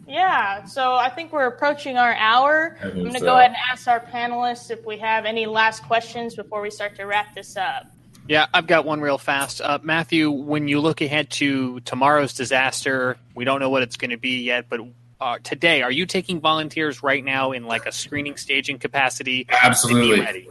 [0.06, 2.78] yeah, so I think we're approaching our hour.
[2.80, 5.82] I I'm going to go ahead and ask our panelists if we have any last
[5.82, 7.90] questions before we start to wrap this up.
[8.28, 9.60] Yeah, I've got one real fast.
[9.60, 14.10] Uh, Matthew, when you look ahead to tomorrow's disaster, we don't know what it's going
[14.10, 14.80] to be yet, but
[15.20, 19.44] uh, today, are you taking volunteers right now in like a screening staging capacity?
[19.44, 20.20] to be Absolutely.
[20.20, 20.48] ready?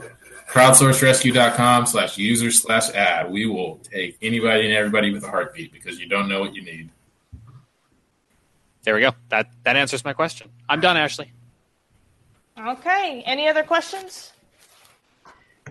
[0.47, 3.31] crowdsourcerescue.com slash user slash ad.
[3.31, 6.63] We will take anybody and everybody with a heartbeat because you don't know what you
[6.63, 6.89] need.
[8.83, 9.11] There we go.
[9.29, 10.49] That that answers my question.
[10.69, 11.31] I'm done, Ashley.
[12.57, 14.31] Okay, any other questions?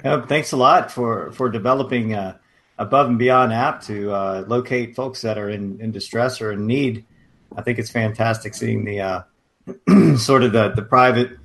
[0.05, 2.40] Yep, thanks a lot for for developing a
[2.76, 6.66] above and beyond app to uh, locate folks that are in, in distress or in
[6.66, 7.05] need.
[7.57, 9.23] I think it's fantastic seeing the uh,
[10.17, 11.39] sort of the the private,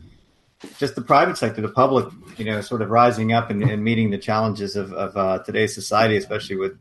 [0.78, 4.10] just the private sector, the public, you know, sort of rising up and, and meeting
[4.10, 6.78] the challenges of, of uh, today's society, especially with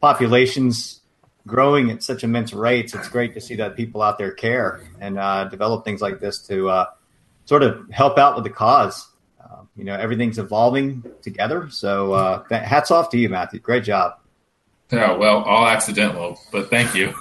[0.00, 1.00] populations
[1.46, 2.94] growing at such immense rates.
[2.94, 6.38] It's great to see that people out there care and uh, develop things like this
[6.46, 6.86] to uh,
[7.46, 9.08] sort of help out with the cause.
[9.42, 11.68] Uh, you know, everything's evolving together.
[11.70, 13.60] So uh, hats off to you, Matthew.
[13.60, 14.18] Great job.
[14.92, 17.12] Yeah, well, all accidental, but thank you.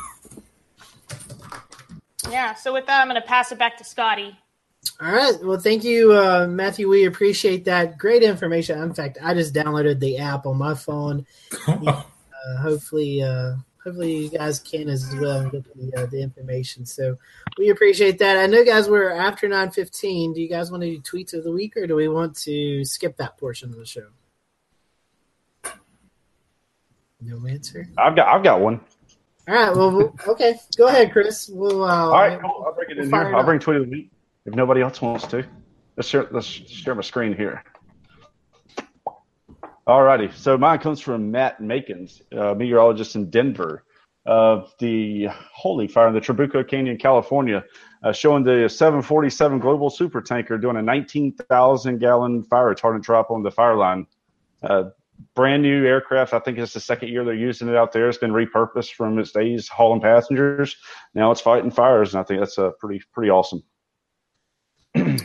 [2.29, 4.37] Yeah, so with that, I'm going to pass it back to Scotty.
[5.01, 5.35] All right.
[5.43, 6.87] Well, thank you, uh, Matthew.
[6.87, 7.97] We appreciate that.
[7.97, 8.81] Great information.
[8.81, 11.25] In fact, I just downloaded the app on my phone.
[12.47, 16.85] Uh, hopefully, uh, hopefully you guys can as well and get the, uh, the information.
[16.85, 17.17] So
[17.57, 18.37] we appreciate that.
[18.37, 20.33] I know, guys, we're after nine fifteen.
[20.33, 22.85] Do you guys want to do tweets of the week, or do we want to
[22.85, 24.07] skip that portion of the show?
[27.19, 27.89] No answer.
[27.97, 28.79] I've got I've got one.
[29.47, 29.75] All right.
[29.75, 30.59] Well, we'll okay.
[30.77, 31.49] Go ahead, Chris.
[31.51, 31.83] We'll.
[31.83, 32.63] Uh, All right, cool.
[32.65, 33.31] I'll bring it in we'll here.
[33.31, 34.11] it I'll bring tweet of the week
[34.45, 35.45] if nobody else wants to.
[35.95, 37.63] Let's share, let's share my screen here.
[39.87, 40.29] All righty.
[40.35, 43.83] So mine comes from Matt Makens, uh, meteorologist in Denver.
[44.25, 47.63] Of the holy fire in the Trabuco Canyon, California,
[48.03, 53.41] uh, showing the 747 global super tanker doing a 19,000 gallon fire retardant drop on
[53.41, 54.05] the fire line.
[55.35, 56.33] Brand new aircraft.
[56.33, 58.09] I think it's the second year they're using it out there.
[58.09, 60.77] It's been repurposed from its days hauling passengers.
[61.13, 63.63] Now it's fighting fires, and I think that's uh, pretty pretty awesome.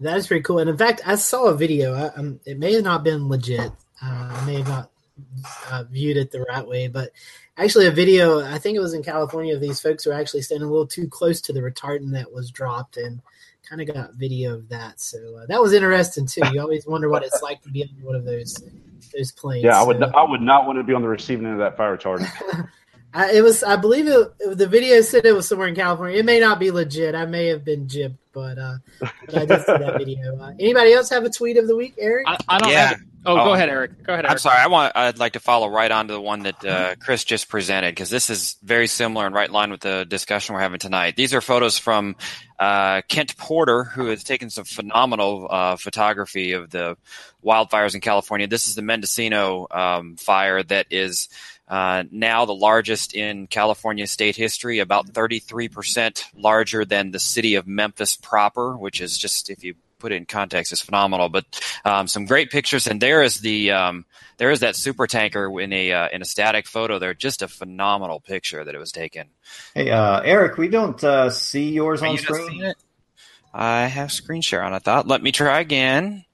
[0.00, 0.58] That is pretty cool.
[0.58, 1.94] And in fact, I saw a video.
[1.94, 3.70] I, um, it may have not been legit.
[4.02, 4.90] Uh, I may have not
[5.70, 7.10] uh, viewed it the right way, but
[7.58, 8.40] actually, a video.
[8.40, 9.54] I think it was in California.
[9.54, 12.50] Of these folks were actually standing a little too close to the retardant that was
[12.50, 13.20] dropped, and
[13.70, 15.00] kind of got video of that.
[15.00, 16.42] So uh, that was interesting too.
[16.52, 18.62] You always wonder what it's like to be on one of those
[19.14, 19.64] those planes.
[19.64, 19.98] Yeah, I would.
[19.98, 22.68] So- I would not want to be on the receiving end of that fire retardant.
[23.12, 23.62] I, it was.
[23.62, 26.18] I believe it, the video said it was somewhere in California.
[26.18, 27.14] It may not be legit.
[27.14, 30.38] I may have been gypped, but, uh, but I did see that video.
[30.40, 32.26] Uh, anybody else have a tweet of the week, Eric?
[32.28, 32.86] I, I don't Yeah.
[32.88, 33.00] have.
[33.26, 33.44] Oh, Oh.
[33.44, 34.02] go ahead, Eric.
[34.02, 34.30] Go ahead, Eric.
[34.32, 34.58] I'm sorry.
[34.60, 34.96] I want.
[34.96, 38.08] I'd like to follow right on to the one that uh, Chris just presented because
[38.10, 41.16] this is very similar and right in line with the discussion we're having tonight.
[41.16, 42.16] These are photos from
[42.58, 46.96] uh, Kent Porter, who has taken some phenomenal uh, photography of the
[47.44, 48.46] wildfires in California.
[48.46, 51.28] This is the Mendocino um, fire that is
[51.70, 57.68] uh, now the largest in California state history, about 33% larger than the city of
[57.68, 61.28] Memphis proper, which is just, if you put it in context, is phenomenal.
[61.28, 61.44] But
[61.84, 64.04] um, some great pictures, and there is the um,
[64.38, 66.98] there is that super tanker in a uh, in a static photo.
[66.98, 69.28] There, just a phenomenal picture that it was taken.
[69.72, 72.48] Hey, uh, Eric, we don't uh, see yours Are on you not screen.
[72.48, 72.76] seeing it?
[73.54, 74.72] I have screen share on.
[74.74, 75.06] I thought.
[75.06, 76.24] Let me try again.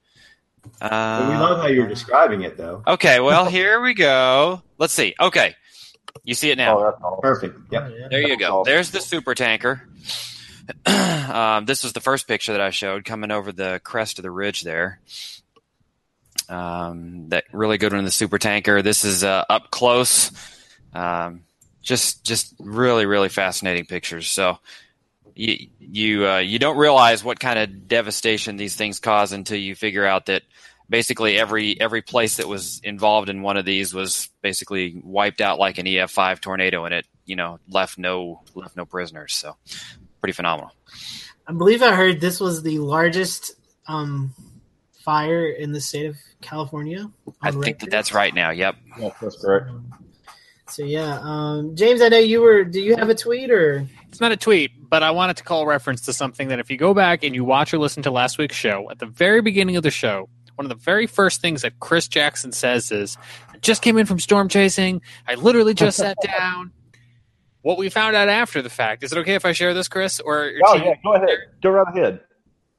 [0.81, 2.83] Uh, But we love how you're describing it, though.
[2.87, 4.61] Okay, well here we go.
[4.77, 5.15] Let's see.
[5.19, 5.55] Okay,
[6.23, 6.77] you see it now.
[6.79, 7.19] Oh, that's all.
[7.21, 7.57] Perfect.
[7.71, 7.83] Yep.
[7.85, 8.07] Oh, yeah.
[8.09, 8.59] There you go.
[8.61, 8.71] awesome.
[8.71, 9.87] There's the super tanker.
[10.85, 14.31] um, this was the first picture that I showed coming over the crest of the
[14.31, 14.99] ridge there.
[16.49, 18.81] Um, that really good one in the super tanker.
[18.81, 20.31] This is uh, up close.
[20.93, 21.41] Um,
[21.81, 24.27] just just really really fascinating pictures.
[24.29, 24.59] So
[25.37, 29.75] you you uh, you don't realize what kind of devastation these things cause until you
[29.75, 30.43] figure out that
[30.89, 35.59] basically every every place that was involved in one of these was basically wiped out
[35.59, 39.35] like an EF5 tornado, and it you know left no left no prisoners.
[39.35, 39.55] So
[40.21, 40.71] pretty phenomenal.
[41.47, 43.53] I believe I heard this was the largest
[43.87, 44.33] um,
[45.05, 47.09] fire in the state of California.
[47.41, 47.79] I think record.
[47.81, 48.49] that that's right now.
[48.49, 48.75] Yep.
[48.99, 49.69] Yes, that's correct.
[50.69, 52.65] So yeah, um, James, I know you were.
[52.65, 53.87] Do you have a tweet or?
[54.09, 56.77] It's not a tweet, but I wanted to call reference to something that if you
[56.77, 59.75] go back and you watch or listen to last week's show, at the very beginning
[59.75, 63.17] of the show, one of the very first things that Chris Jackson says is,
[63.53, 65.01] I just came in from storm chasing.
[65.27, 66.71] I literally just sat down.
[67.61, 70.19] What we found out after the fact, is it okay if I share this, Chris?
[70.19, 71.37] Or Oh yeah, go ahead.
[71.61, 72.21] Go right ahead.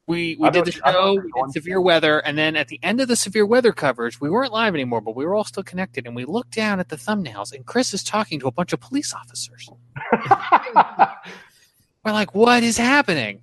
[0.09, 3.15] We, we did the show, did severe weather, and then at the end of the
[3.15, 6.25] severe weather coverage, we weren't live anymore, but we were all still connected, and we
[6.25, 9.69] looked down at the thumbnails, and Chris is talking to a bunch of police officers.
[12.03, 13.41] We're like, what is happening?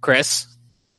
[0.00, 0.46] Chris,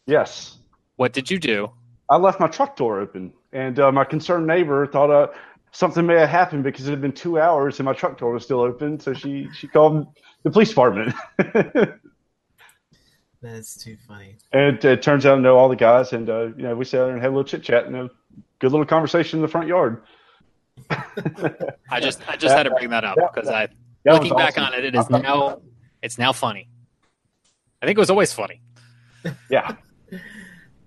[0.07, 0.57] yes,
[0.97, 1.71] what did you do?
[2.09, 5.27] I left my truck door open, and uh, my concerned neighbor thought uh,
[5.71, 8.43] something may have happened because it had been two hours and my truck door was
[8.43, 8.99] still open.
[8.99, 10.07] So she she called
[10.43, 11.13] the police department,
[13.53, 14.35] That's too funny.
[14.51, 17.05] and it turns out I know all the guys, and uh, you know we sat
[17.05, 18.09] there and had a little chit chat and a
[18.59, 20.03] good little conversation in the front yard.
[20.89, 23.67] I just I just had to bring that up because I
[24.03, 25.61] That was looking back on it, it is now
[26.01, 26.69] it's now funny.
[27.81, 28.61] I think it was always funny.
[29.49, 29.75] Yeah,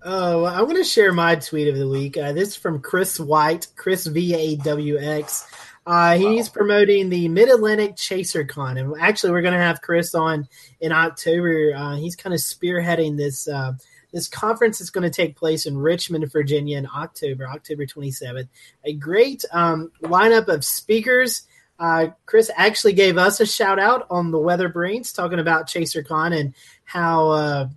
[0.01, 2.15] Oh, well, I'm going to share my tweet of the week.
[2.15, 5.45] Uh, this is from Chris White, Chris V A W X.
[5.89, 10.13] Uh, he's promoting the Mid Atlantic Chaser Con, and actually, we're going to have Chris
[10.13, 10.47] on
[10.79, 11.73] in October.
[11.75, 13.73] Uh, he's kind of spearheading this uh,
[14.13, 18.47] this conference that's going to take place in Richmond, Virginia, in October, October 27th.
[18.83, 21.47] A great um, lineup of speakers.
[21.79, 26.03] Uh, Chris actually gave us a shout out on the Weather Brains, talking about Chaser
[26.03, 27.67] Con and how.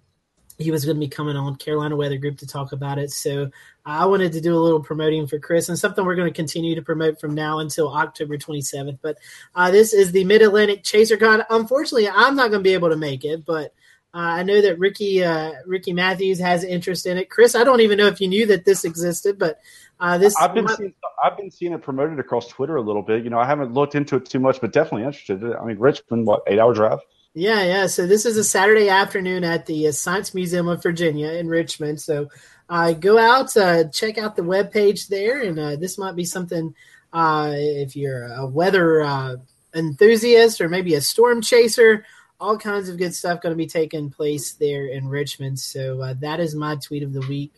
[0.63, 3.11] He was going to be coming on Carolina Weather Group to talk about it.
[3.11, 3.51] So
[3.85, 6.75] I wanted to do a little promoting for Chris and something we're going to continue
[6.75, 8.99] to promote from now until October 27th.
[9.03, 9.19] But
[9.55, 11.45] uh, this is the Mid Atlantic Chaser Con.
[11.51, 13.75] Unfortunately, I'm not going to be able to make it, but
[14.15, 17.31] uh, I know that Ricky uh, Ricky Matthews has interest in it.
[17.31, 19.61] Chris, I don't even know if you knew that this existed, but
[20.01, 20.93] uh, this I've been seeing,
[21.25, 23.25] I've been seeing it promoted across Twitter a little bit.
[23.25, 25.43] You know, I haven't looked into it too much, but definitely interested.
[25.57, 26.99] I mean, Richmond, what eight hour drive?
[27.35, 27.87] Yeah, yeah.
[27.87, 31.99] So this is a Saturday afternoon at the uh, Science Museum of Virginia in Richmond.
[31.99, 32.29] So
[32.69, 36.75] uh, go out, uh, check out the webpage there, and uh, this might be something
[37.13, 39.37] uh, if you're a weather uh,
[39.75, 42.05] enthusiast or maybe a storm chaser.
[42.39, 45.59] All kinds of good stuff going to be taking place there in Richmond.
[45.59, 47.53] So that is my tweet of the week.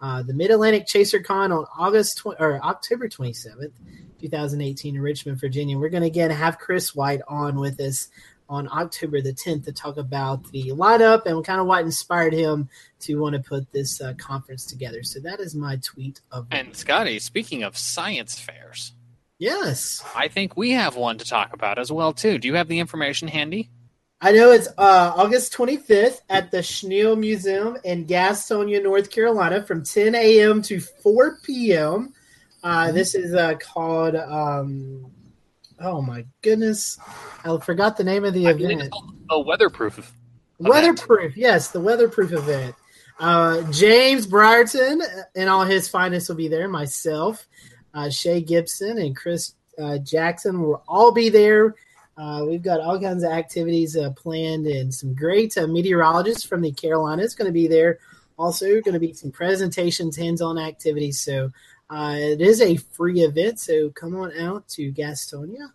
[0.00, 3.72] The Mid Atlantic Chaser Con on August tw- or October 27th,
[4.18, 5.78] 2018 in Richmond, Virginia.
[5.78, 8.08] We're going to again have Chris White on with us
[8.50, 12.68] on October the 10th to talk about the lineup and kind of what inspired him
[12.98, 15.02] to want to put this uh, conference together.
[15.04, 16.76] So that is my tweet of And week.
[16.76, 18.92] Scotty, speaking of science fairs,
[19.38, 20.04] yes.
[20.16, 22.38] I think we have one to talk about as well too.
[22.38, 23.70] Do you have the information handy?
[24.20, 29.82] I know it's uh, August 25th at the Schiele Museum in Gastonia, North Carolina, from
[29.82, 30.60] 10 a.m.
[30.62, 32.12] to 4 p.m.
[32.62, 34.16] Uh, this is uh, called.
[34.16, 35.10] Um,
[35.80, 36.98] oh my goodness,
[37.44, 38.92] I forgot the name of the I event.
[39.30, 39.98] a weatherproof.
[39.98, 40.14] event.
[40.58, 42.74] Weatherproof, yes, the weatherproof event.
[43.18, 45.00] Uh, James Brierton
[45.34, 46.68] and all his finest will be there.
[46.68, 47.46] Myself,
[47.94, 51.74] uh, Shay Gibson, and Chris uh, Jackson will all be there.
[52.16, 56.60] Uh, we've got all kinds of activities uh, planned, and some great uh, meteorologists from
[56.60, 57.98] the Carolinas going to be there.
[58.38, 61.20] Also, going to be some presentations, hands-on activities.
[61.20, 61.50] So
[61.90, 63.58] uh, it is a free event.
[63.58, 65.72] So come on out to Gastonia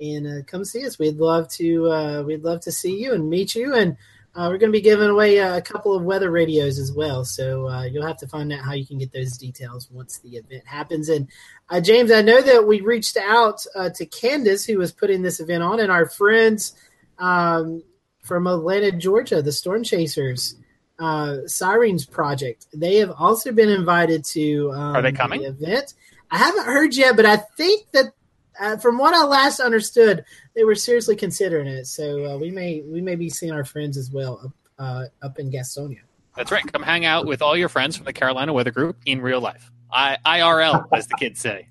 [0.00, 0.98] and uh, come see us.
[0.98, 1.90] We'd love to.
[1.90, 3.74] Uh, we'd love to see you and meet you.
[3.74, 3.96] And
[4.36, 7.24] uh, we're going to be giving away a couple of weather radios as well.
[7.24, 10.36] So uh, you'll have to find out how you can get those details once the
[10.36, 11.08] event happens.
[11.08, 11.26] And
[11.68, 13.64] uh, James, I know that we reached out
[13.94, 16.74] to Candace, who was putting this event on, and our friends
[17.18, 17.82] um,
[18.22, 20.56] from Atlanta, Georgia, the Storm Chasers.
[20.98, 22.66] Uh, Sirens Project.
[22.72, 24.72] They have also been invited to.
[24.72, 25.42] Um, Are they coming?
[25.42, 25.94] The event.
[26.30, 28.12] I haven't heard yet, but I think that
[28.58, 30.24] uh, from what I last understood,
[30.54, 31.86] they were seriously considering it.
[31.86, 35.38] So uh, we may we may be seeing our friends as well up uh, up
[35.38, 36.00] in Gastonia.
[36.36, 36.70] That's right.
[36.70, 39.70] Come hang out with all your friends from the Carolina Weather Group in real life.
[39.90, 41.68] I, IRL, as the kids say.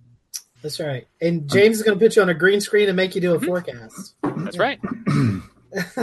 [0.64, 1.08] That's right.
[1.22, 3.36] And James is going to put you on a green screen and make you do
[3.36, 4.16] a forecast.
[4.24, 4.80] That's right.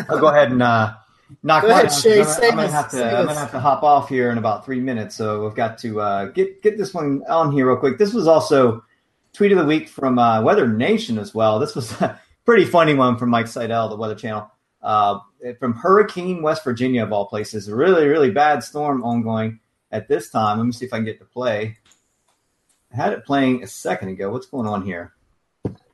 [0.09, 0.95] I'll go ahead and uh,
[1.43, 3.05] knock Go ahead, out, Shay, I'm, gonna- I'm gonna us, have to.
[3.05, 6.01] I'm gonna have to hop off here in about three minutes, so we've got to
[6.01, 7.99] uh, get get this one on here real quick.
[7.99, 8.85] This was also
[9.33, 11.59] tweet of the week from uh, Weather Nation as well.
[11.59, 14.51] This was a pretty funny one from Mike Seidel, the Weather Channel,
[14.83, 15.18] uh,
[15.59, 17.68] from Hurricane, West Virginia, of all places.
[17.68, 19.61] A really, really bad storm ongoing
[19.91, 20.59] at this time.
[20.59, 21.78] Let me see if I can get to play.
[22.93, 24.30] I had it playing a second ago.
[24.30, 25.12] What's going on here?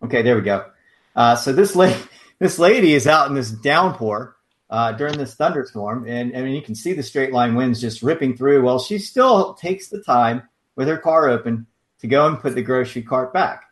[0.03, 0.67] Okay, there we go.
[1.15, 2.01] Uh, so this lady,
[2.39, 4.37] this lady is out in this downpour
[4.71, 8.03] uh, during this thunderstorm, and I mean you can see the straight line winds just
[8.03, 8.63] ripping through.
[8.63, 10.43] Well, she still takes the time
[10.77, 11.67] with her car open
[12.01, 13.65] to go and put the grocery cart back.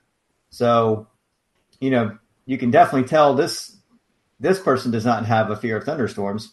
[0.51, 1.07] So,
[1.81, 3.77] you know, you can definitely tell this
[4.41, 6.51] this person does not have a fear of thunderstorms.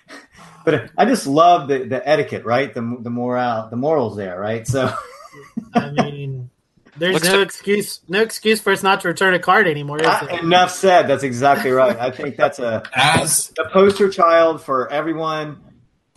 [0.64, 2.72] but I just love the, the etiquette, right?
[2.72, 4.66] The the morale, the morals there, right?
[4.66, 4.92] So.
[5.74, 6.50] I mean,
[6.96, 10.00] there's Looks no to- excuse no excuse for us not to return a card anymore.
[10.00, 10.40] Is Uh, there?
[10.40, 11.08] enough said.
[11.08, 11.98] That's exactly right.
[11.98, 15.58] I think that's a As the poster child for everyone.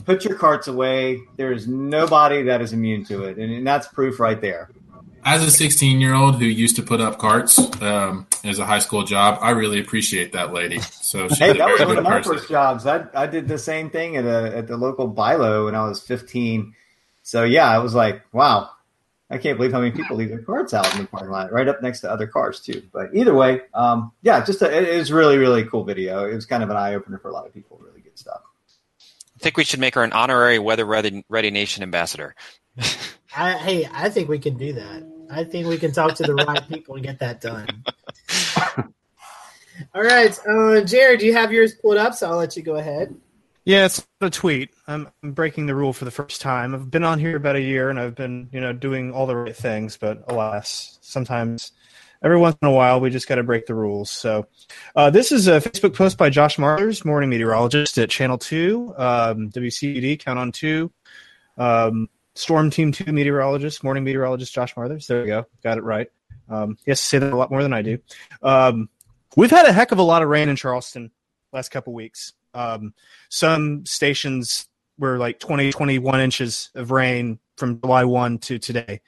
[0.05, 1.19] Put your carts away.
[1.35, 4.69] There is nobody that is immune to it, and, and that's proof right there.
[5.25, 8.79] as a 16 year old who used to put up carts um, as a high
[8.79, 10.79] school job, I really appreciate that lady.
[10.79, 12.33] So Hey, that was one of my person.
[12.37, 12.85] first jobs.
[12.87, 16.01] I I did the same thing at a at the local BI-LO when I was
[16.01, 16.73] 15.
[17.23, 18.69] So yeah, I was like, wow,
[19.29, 21.67] I can't believe how many people leave their carts out in the parking lot, right
[21.67, 22.81] up next to other cars too.
[22.93, 26.25] But either way, um, yeah, just a, it was really really cool video.
[26.27, 27.79] It was kind of an eye opener for a lot of people.
[27.83, 28.41] Really good stuff.
[29.35, 32.35] I think we should make her an honorary Weather Ready, Ready Nation ambassador.
[33.35, 35.07] I, hey, I think we can do that.
[35.29, 37.67] I think we can talk to the right people and get that done.
[39.93, 43.15] All right, uh, Jared, you have yours pulled up, so I'll let you go ahead.
[43.67, 44.69] Yeah, it's a tweet.
[44.87, 46.73] I'm, breaking the rule for the first time.
[46.73, 49.35] I've been on here about a year, and I've been, you know, doing all the
[49.35, 49.97] right things.
[49.97, 51.73] But alas, sometimes,
[52.23, 54.09] every once in a while, we just got to break the rules.
[54.09, 54.47] So,
[54.95, 59.51] uh, this is a Facebook post by Josh Marthers, morning meteorologist at Channel Two, um,
[59.51, 60.89] Count on Two,
[61.57, 65.07] um, Storm Team Two meteorologist, morning meteorologist Josh Marthers.
[65.07, 66.07] There we go, got it right.
[66.47, 67.97] Um, he has to say that a lot more than I do.
[68.41, 68.87] Um,
[69.35, 71.11] we've had a heck of a lot of rain in Charleston
[71.51, 72.31] last couple weeks.
[72.57, 72.93] Um,
[73.29, 74.67] some stations
[74.97, 79.01] were like 20, 21 inches of rain from July 1 to today.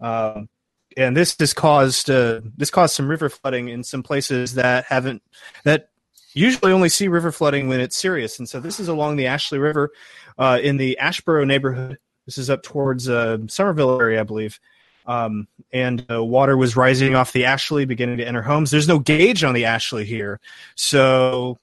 [0.00, 0.48] Um,
[0.96, 5.22] and this has caused uh, this caused some river flooding in some places that haven't
[5.64, 5.90] that
[6.34, 8.38] usually only see river flooding when it's serious.
[8.38, 9.90] And so this is along the Ashley River
[10.38, 11.98] uh, in the Ashborough neighborhood.
[12.26, 14.60] This is up towards uh, Summerville area, I believe.
[15.06, 18.70] Um, and uh, water was rising off the Ashley, beginning to enter homes.
[18.70, 20.40] There's no gauge on the Ashley here,
[20.76, 21.58] so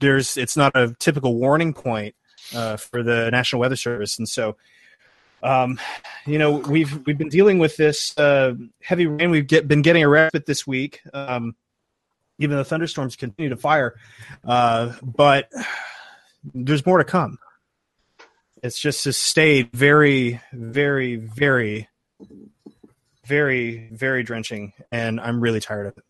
[0.00, 2.14] there's it's not a typical warning point
[2.54, 4.56] uh, for the National Weather Service, and so
[5.42, 5.78] um,
[6.26, 9.30] you know we've we've been dealing with this uh, heavy rain.
[9.30, 11.00] We've get, been getting a respite this week.
[11.12, 11.54] Um,
[12.38, 13.94] even though thunderstorms continue to fire,
[14.44, 15.50] uh, but
[16.54, 17.38] there's more to come.
[18.62, 21.88] It's just has stayed very, very, very,
[23.26, 26.04] very, very drenching, and I'm really tired of it.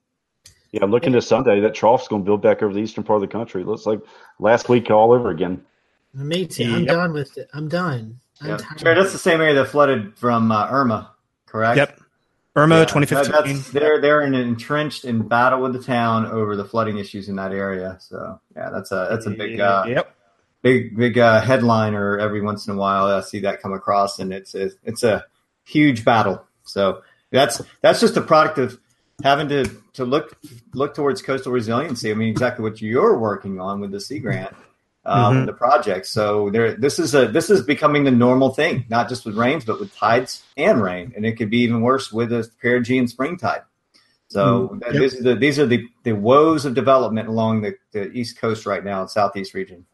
[0.73, 1.61] Yeah, I'm looking to Sunday.
[1.61, 3.63] That trough's going to build back over the eastern part of the country.
[3.63, 4.01] It looks like
[4.39, 5.65] last week all over again.
[6.15, 6.65] Me too.
[6.65, 6.89] I'm Yep.
[6.89, 7.49] done with it.
[7.53, 8.21] I'm done.
[8.41, 8.57] I'm Yeah.
[8.57, 8.79] tired.
[8.79, 11.11] Jared, that's the same area that flooded from uh, Irma,
[11.47, 11.77] correct?
[11.77, 12.01] Yep.
[12.57, 13.33] Irma Yeah, 2015.
[13.57, 17.37] that- they're they're in entrenched in battle with the town over the flooding issues in
[17.37, 17.97] that area.
[18.01, 20.15] So yeah, that's a that's a big uh, yep.
[20.63, 23.07] big big uh, headliner every once in a while.
[23.07, 25.25] I see that come across, and it's a, it's a
[25.65, 26.45] huge battle.
[26.65, 28.81] So that's that's just a product of
[29.23, 29.65] having to
[29.95, 30.37] to look
[30.75, 32.11] look towards coastal resiliency.
[32.11, 34.55] I mean, exactly what you're working on with the Sea Grant.
[35.03, 35.47] Uh, Mhm.
[35.47, 36.75] the project, so there.
[36.75, 39.95] This is a this is becoming the normal thing, not just with rains, but with
[39.97, 43.63] tides and rain, and it could be even worse with a perigean spring tide.
[44.29, 45.01] So Mm, th- yep.
[45.01, 48.67] these are the these are the, the woes of development along the, the east coast
[48.67, 49.87] right now, southeast region.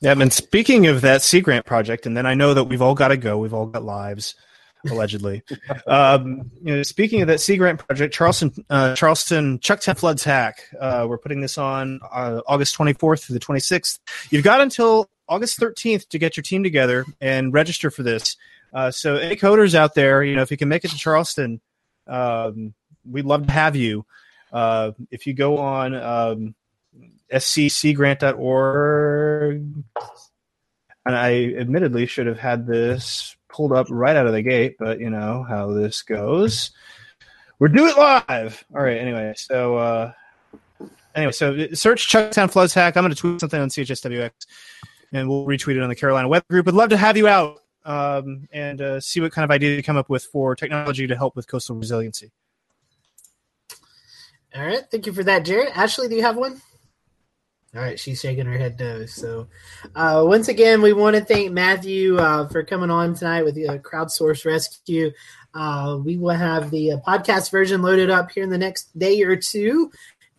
[0.00, 2.94] Yeah, and speaking of that Sea Grant project, and then I know that we've all
[2.96, 3.38] got to go.
[3.38, 4.34] We've all got lives,
[4.90, 5.42] allegedly.
[5.86, 10.62] um, you know, speaking of that Sea Grant project, Charleston, uh, Charleston, Chucktown Floods hack.
[10.78, 13.98] Uh, we're putting this on uh, August 24th through the 26th.
[14.30, 18.36] You've got until August 13th to get your team together and register for this.
[18.72, 21.60] Uh, so, any coders out there, you know, if you can make it to Charleston,
[22.06, 22.74] um,
[23.08, 24.04] we'd love to have you.
[24.52, 26.54] Uh, if you go on um,
[27.32, 28.24] scgrant.org.
[31.06, 35.00] And I admittedly should have had this pulled up right out of the gate, but
[35.00, 36.70] you know how this goes.
[37.58, 38.64] We're doing it live.
[38.74, 38.98] All right.
[38.98, 40.12] Anyway, so uh,
[41.14, 42.96] anyway, so search Chucktown Floods hack.
[42.96, 44.30] I'm going to tweet something on CHSWX,
[45.12, 46.68] and we'll retweet it on the Carolina Web Group.
[46.68, 49.82] I'd love to have you out um, and uh, see what kind of idea you
[49.82, 52.30] come up with for technology to help with coastal resiliency.
[54.54, 55.72] All right, thank you for that, Jared.
[55.74, 56.60] Ashley, do you have one?
[57.74, 59.04] All right, she's shaking her head no.
[59.04, 59.48] So,
[59.94, 63.68] uh, once again, we want to thank Matthew uh, for coming on tonight with the
[63.68, 65.12] uh, Crowdsource Rescue.
[65.52, 69.22] Uh, we will have the uh, podcast version loaded up here in the next day
[69.22, 69.90] or two,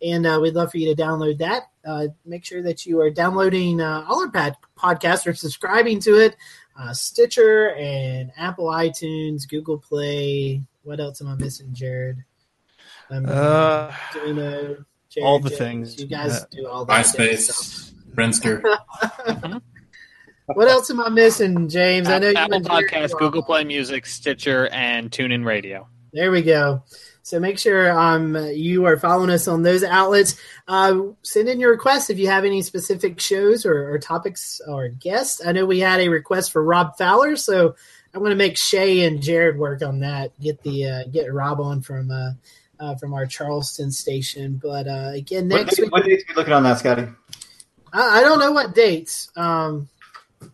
[0.02, 1.64] and uh, we'd love for you to download that.
[1.86, 6.16] Uh, make sure that you are downloading uh, all our pad- podcasts or subscribing to
[6.18, 6.36] it.
[6.78, 10.62] Uh, Stitcher and Apple iTunes, Google Play.
[10.82, 12.24] What else am I missing, Jared?
[13.08, 14.76] Um, Uh, doing a
[15.10, 15.58] Jared all the Jones.
[15.58, 16.00] things.
[16.00, 17.14] You guys Uh, do all that.
[17.16, 17.56] good stuff.
[17.56, 19.60] MySpace, Friendster.
[20.46, 22.08] What else am I missing, James?
[22.08, 23.42] I know you Apple and Jared Podcasts, do all Google.
[23.44, 25.86] Play Music, Stitcher, and TuneIn Radio.
[26.12, 26.82] There we go.
[27.22, 30.34] So make sure um, you are following us on those outlets.
[30.66, 34.88] Uh, send in your requests if you have any specific shows or, or topics or
[34.88, 35.40] guests.
[35.46, 37.76] I know we had a request for Rob Fowler, so
[38.12, 40.32] I'm going to make Shay and Jared work on that.
[40.40, 42.30] Get the uh, get Rob on from uh,
[42.80, 44.58] uh, from our Charleston station.
[44.62, 47.06] But uh, again, next day- week what dates are you looking on that, Scotty?
[47.92, 49.30] I, I don't know what dates.
[49.36, 49.88] Um,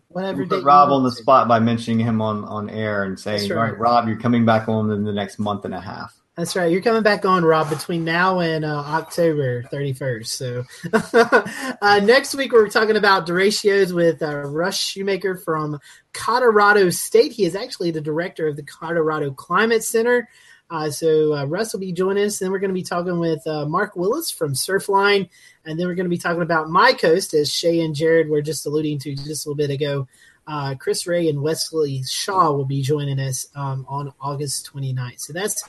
[0.09, 1.15] whatever date Rob on the to.
[1.15, 3.71] spot by mentioning him on, on air and saying, That's "All right.
[3.71, 6.71] right, Rob, you're coming back on in the next month and a half." That's right.
[6.71, 10.27] You're coming back on, Rob, between now and uh, October 31st.
[10.27, 10.63] So
[11.81, 15.79] uh, next week we're talking about derechos with uh, Russ Schumacher from
[16.13, 17.31] Colorado State.
[17.31, 20.29] He is actually the director of the Colorado Climate Center.
[20.69, 22.39] Uh, so uh, Russ will be joining us.
[22.39, 25.29] Then we're going to be talking with uh, Mark Willis from Surfline,
[25.65, 28.41] and then we're going to be talking about My Coast, as Shay and Jared were
[28.41, 30.07] just alluding to just a little bit ago.
[30.45, 35.19] Uh, Chris Ray and Wesley Shaw will be joining us um, on August 29th.
[35.19, 35.63] So that's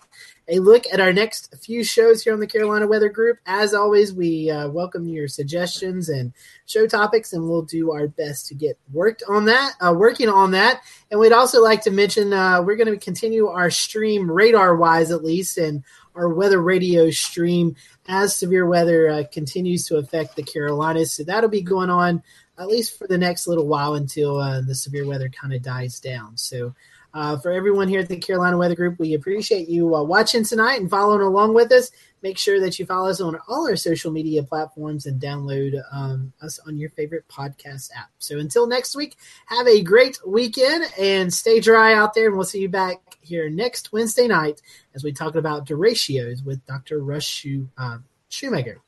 [0.48, 3.38] a look at our next few shows here on the Carolina Weather Group.
[3.44, 6.32] As always, we uh, welcome your suggestions and
[6.64, 10.52] show topics, and we'll do our best to get worked on that, uh, working on
[10.52, 10.82] that.
[11.10, 15.10] And we'd also like to mention uh, we're going to continue our stream radar wise,
[15.10, 15.84] at least, and
[16.14, 17.76] our weather radio stream
[18.08, 21.12] as severe weather uh, continues to affect the Carolinas.
[21.12, 22.22] So that'll be going on
[22.58, 26.00] at least for the next little while until uh, the severe weather kind of dies
[26.00, 26.36] down.
[26.38, 26.74] So.
[27.18, 30.80] Uh, for everyone here at the Carolina Weather Group, we appreciate you uh, watching tonight
[30.80, 31.90] and following along with us.
[32.22, 36.32] Make sure that you follow us on all our social media platforms and download um,
[36.40, 38.10] us on your favorite podcast app.
[38.20, 39.16] So until next week,
[39.46, 42.28] have a great weekend and stay dry out there.
[42.28, 44.62] And we'll see you back here next Wednesday night
[44.94, 47.00] as we talk about derechos with Dr.
[47.00, 48.78] Rush Shoe, uh, Schumacher.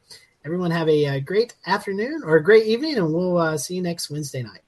[0.45, 3.83] Everyone have a, uh great afternoon or a great evening, and we'll uh, see you
[3.83, 4.61] next Wednesday night.